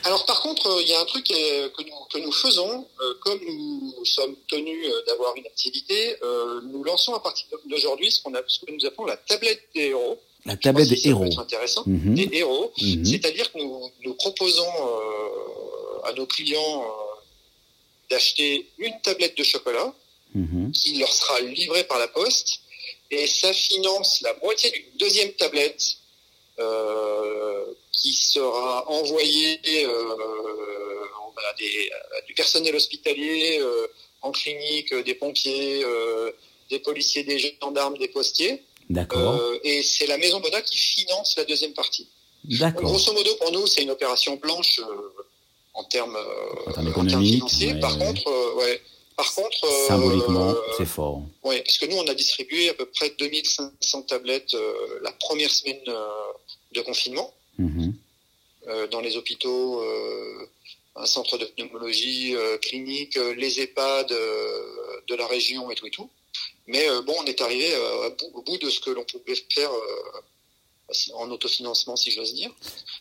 Alors 0.04 0.24
par 0.24 0.40
contre, 0.40 0.68
euh, 0.68 0.82
il 0.82 0.88
y 0.88 0.94
a 0.94 1.00
un 1.02 1.04
truc 1.04 1.26
que 1.26 1.82
nous, 1.82 1.92
que 2.10 2.18
nous 2.24 2.32
faisons, 2.32 2.86
euh, 3.02 3.14
comme 3.20 3.38
nous 3.46 4.04
sommes 4.06 4.34
tenus 4.48 4.86
euh, 4.86 5.02
d'avoir 5.06 5.36
une 5.36 5.46
activité, 5.46 6.16
nous 6.72 6.82
lançons 6.82 7.12
à 7.12 7.20
partir 7.20 7.46
d'aujourd'hui 7.68 8.10
ce, 8.10 8.22
qu'on 8.22 8.34
a, 8.34 8.40
ce 8.46 8.64
que 8.64 8.72
nous 8.72 8.86
appelons 8.86 9.04
la 9.04 9.18
tablette 9.18 9.64
des 9.74 9.88
héros. 9.88 10.18
La 10.46 10.56
tablette 10.56 10.88
des 10.88 11.08
héros. 11.08 11.28
C'est 11.30 11.38
intéressant. 11.38 11.82
Mhm. 11.84 12.14
Des 12.14 12.30
héros. 12.32 12.72
Mhm. 12.80 13.04
C'est-à-dire 13.04 13.52
que 13.52 13.58
nous, 13.58 13.90
nous 14.06 14.14
proposons 14.14 14.64
à 16.04 16.12
nos 16.12 16.26
clients 16.26 16.84
d'acheter 18.10 18.68
une 18.78 19.00
tablette 19.02 19.36
de 19.38 19.44
chocolat 19.44 19.94
mhm. 20.34 20.72
qui 20.72 20.98
leur 20.98 21.12
sera 21.12 21.40
livrée 21.40 21.84
par 21.84 21.98
la 21.98 22.08
poste 22.08 22.60
et 23.10 23.26
ça 23.26 23.52
finance 23.52 24.20
la 24.22 24.34
moitié 24.42 24.70
d'une 24.70 24.96
deuxième 24.98 25.32
tablette 25.32 25.96
euh, 26.58 27.64
qui 27.92 28.12
sera 28.12 28.88
envoyé 28.88 29.60
euh, 29.84 30.16
des, 31.58 31.90
du 32.26 32.34
personnel 32.34 32.74
hospitalier 32.74 33.58
euh, 33.60 33.86
en 34.22 34.30
clinique, 34.30 34.94
des 34.94 35.14
pompiers, 35.14 35.84
des 36.70 36.78
policiers, 36.78 37.24
des 37.24 37.38
gendarmes, 37.60 37.96
des 37.98 38.08
postiers. 38.08 38.62
D'accord. 38.88 39.40
et 39.62 39.82
c'est 39.82 40.06
la 40.06 40.18
Maison 40.18 40.40
Bona 40.40 40.60
qui 40.62 40.76
finance 40.76 41.36
la 41.36 41.44
deuxième 41.44 41.74
partie. 41.74 42.08
D'accord. 42.44 42.82
Grosso 42.82 43.12
modo, 43.12 43.34
pour 43.36 43.52
nous, 43.52 43.66
c'est 43.66 43.82
une 43.82 43.90
opération 43.90 44.36
blanche 44.36 44.80
en 45.80 45.84
termes, 45.84 46.18
financiers. 47.08 47.74
Par 47.80 47.98
contre, 47.98 48.56
ouais, 48.56 48.80
par 49.16 49.34
contre, 49.34 49.86
symboliquement, 49.88 50.54
c'est 50.76 50.86
fort. 50.86 51.22
Oui, 51.42 51.60
parce 51.62 51.78
que 51.78 51.86
nous, 51.86 51.96
on 51.96 52.06
a 52.06 52.14
distribué 52.14 52.68
à 52.68 52.74
peu 52.74 52.86
près 52.86 53.10
2500 53.18 54.02
tablettes 54.02 54.56
la 55.02 55.12
première 55.12 55.50
semaine 55.50 55.80
de 56.72 56.80
confinement. 56.82 57.32
Mhm. 57.58 57.94
Euh, 58.68 58.86
dans 58.88 59.00
les 59.00 59.16
hôpitaux, 59.16 59.80
euh, 59.80 60.48
un 60.96 61.06
centre 61.06 61.38
de 61.38 61.46
pneumologie 61.46 62.34
euh, 62.36 62.58
clinique, 62.58 63.18
les 63.36 63.60
EHPAD 63.60 64.08
de 64.08 65.14
la 65.14 65.26
région 65.26 65.70
et 65.70 65.74
tout 65.74 65.86
et 65.86 65.90
tout. 65.90 66.10
Mais 66.66 66.86
bon, 67.04 67.14
on 67.20 67.24
est 67.24 67.40
arrivé 67.40 67.68
au 68.32 68.42
bout 68.42 68.58
de 68.58 68.70
ce 68.70 68.78
que 68.80 68.90
l'on 68.90 69.04
pouvait 69.04 69.34
faire 69.52 69.70
en 71.14 71.30
autofinancement, 71.30 71.96
si 71.96 72.10
j'ose 72.10 72.34
dire. 72.34 72.50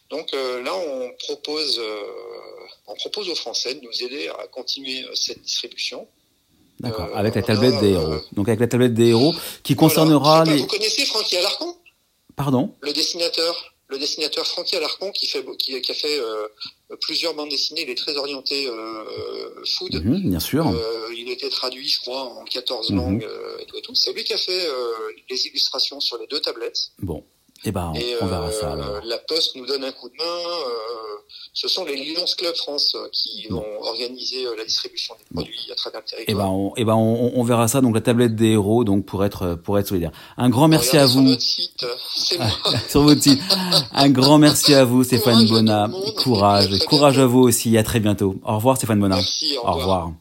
Donc 0.10 0.32
là, 0.34 0.75
on 0.75 1.12
propose, 1.19 1.82
on 2.88 2.95
propose 2.95 3.30
aux 3.30 3.36
Français 3.36 3.75
de 3.75 3.82
nous 3.82 4.04
aider 4.04 4.28
à 4.28 4.47
continuer 4.47 5.06
cette 5.13 5.41
distribution. 5.41 6.08
D'accord, 6.80 7.10
avec 7.13 7.36
la 7.36 7.41
tablette 7.41 7.80
des 7.82 7.91
héros. 7.91 8.21
Donc 8.32 8.47
avec 8.47 8.60
la 8.60 8.67
tablette 8.67 8.93
des 8.93 9.08
héros 9.08 9.34
qui 9.63 9.75
concernera 9.75 10.45
les... 10.45 10.58
Vous 10.58 10.67
connaissez 10.67 11.06
Francky 11.06 11.38
Alarcon? 11.38 11.75
Pardon? 12.36 12.73
Le 12.82 12.93
dessinateur 12.93 13.73
le 13.89 13.97
dessinateur 13.97 14.45
Francky 14.45 14.75
Alarcon 14.75 15.12
qui 15.12 15.28
fait 15.28 15.43
qui, 15.58 15.75
a 15.75 15.93
fait 15.93 16.19
euh, 16.19 16.47
plusieurs 17.02 17.34
bandes 17.34 17.49
dessinées, 17.49 17.82
il 17.82 17.89
est 17.89 17.97
très 17.97 18.15
orienté 18.17 18.67
euh, 18.67 19.65
food. 19.65 19.95
Mhm, 19.95 20.30
bien 20.30 20.39
sûr. 20.39 20.67
Euh, 20.67 21.13
il 21.17 21.30
était 21.30 21.49
traduit, 21.49 21.88
je 21.88 21.99
crois, 21.99 22.21
en 22.21 22.45
14 22.45 22.91
mhm. 22.91 22.97
langues 22.97 23.28
et 23.60 23.65
tout 23.65 23.78
et 23.78 23.82
tout. 23.82 23.95
C'est 23.95 24.13
lui 24.13 24.23
qui 24.23 24.34
a 24.34 24.38
fait 24.38 24.67
les 25.30 25.47
illustrations 25.47 25.99
sur 25.99 26.17
les 26.19 26.28
deux 26.28 26.39
tablettes. 26.39 26.91
Bon. 26.99 27.23
Eh 27.65 27.72
ben, 27.72 27.91
on, 28.22 28.26
verra 28.26 28.52
ça 28.52 28.74
alors. 28.74 29.02
La 29.04 29.17
Poste 29.17 29.56
nous 29.56 29.65
donne 29.65 29.84
un 29.84 29.91
coup 29.91 30.10
de 30.10 30.15
main. 30.15 30.50
ce 31.54 31.67
sont 31.67 31.86
les 31.86 31.95
Lions 31.95 32.26
Club 32.38 32.56
France 32.56 32.95
qui 33.12 33.48
vont 33.48 33.65
organiser 33.82 34.45
la 34.58 34.63
distribution 34.63 35.15
des 35.15 35.36
produits 35.36 35.72
à 35.72 35.76
travers 35.76 36.02
le 36.02 36.06
territoire. 36.06 36.28
Eh 36.28 36.34
ben, 36.34 36.50
on, 36.50 36.74
eh 36.78 36.86
ben 36.86 36.95
on, 36.95 37.32
on, 37.36 37.43
verra 37.43 37.67
ça. 37.67 37.82
Donc 37.82 37.95
la 37.95 38.02
tablette 38.02 38.36
des 38.36 38.52
héros, 38.52 38.84
donc 38.84 39.06
pour 39.06 39.26
être 39.26 39.56
pour 39.56 39.78
être 39.78 39.88
solidaire. 39.88 40.12
Un 40.38 40.50
grand 40.50 40.67
merci 40.67 40.98
à 40.98 41.06
vous. 41.06 41.12
Sur 41.12 41.22
notre 41.22 41.41
site, 41.41 41.86
moi. 42.39 42.50
sur 42.89 43.02
votre 43.04 43.22
site. 43.22 43.41
Un 43.93 44.10
grand 44.10 44.38
merci 44.38 44.74
à 44.74 44.86
vous, 44.86 45.04
Stéphane 45.04 45.48
Bonnat. 45.48 45.89
Courage, 46.17 46.80
courage 46.86 47.19
à 47.19 47.26
vous 47.26 47.39
aussi. 47.39 47.78
À 47.78 47.84
très 47.84 48.00
bientôt. 48.00 48.36
Au 48.45 48.56
revoir, 48.56 48.78
Stéphane 48.78 49.00
Bonnat. 49.00 49.15
Merci, 49.15 49.58
au 49.58 49.62
revoir. 49.62 49.76
Au 49.76 49.80
revoir. 49.80 50.12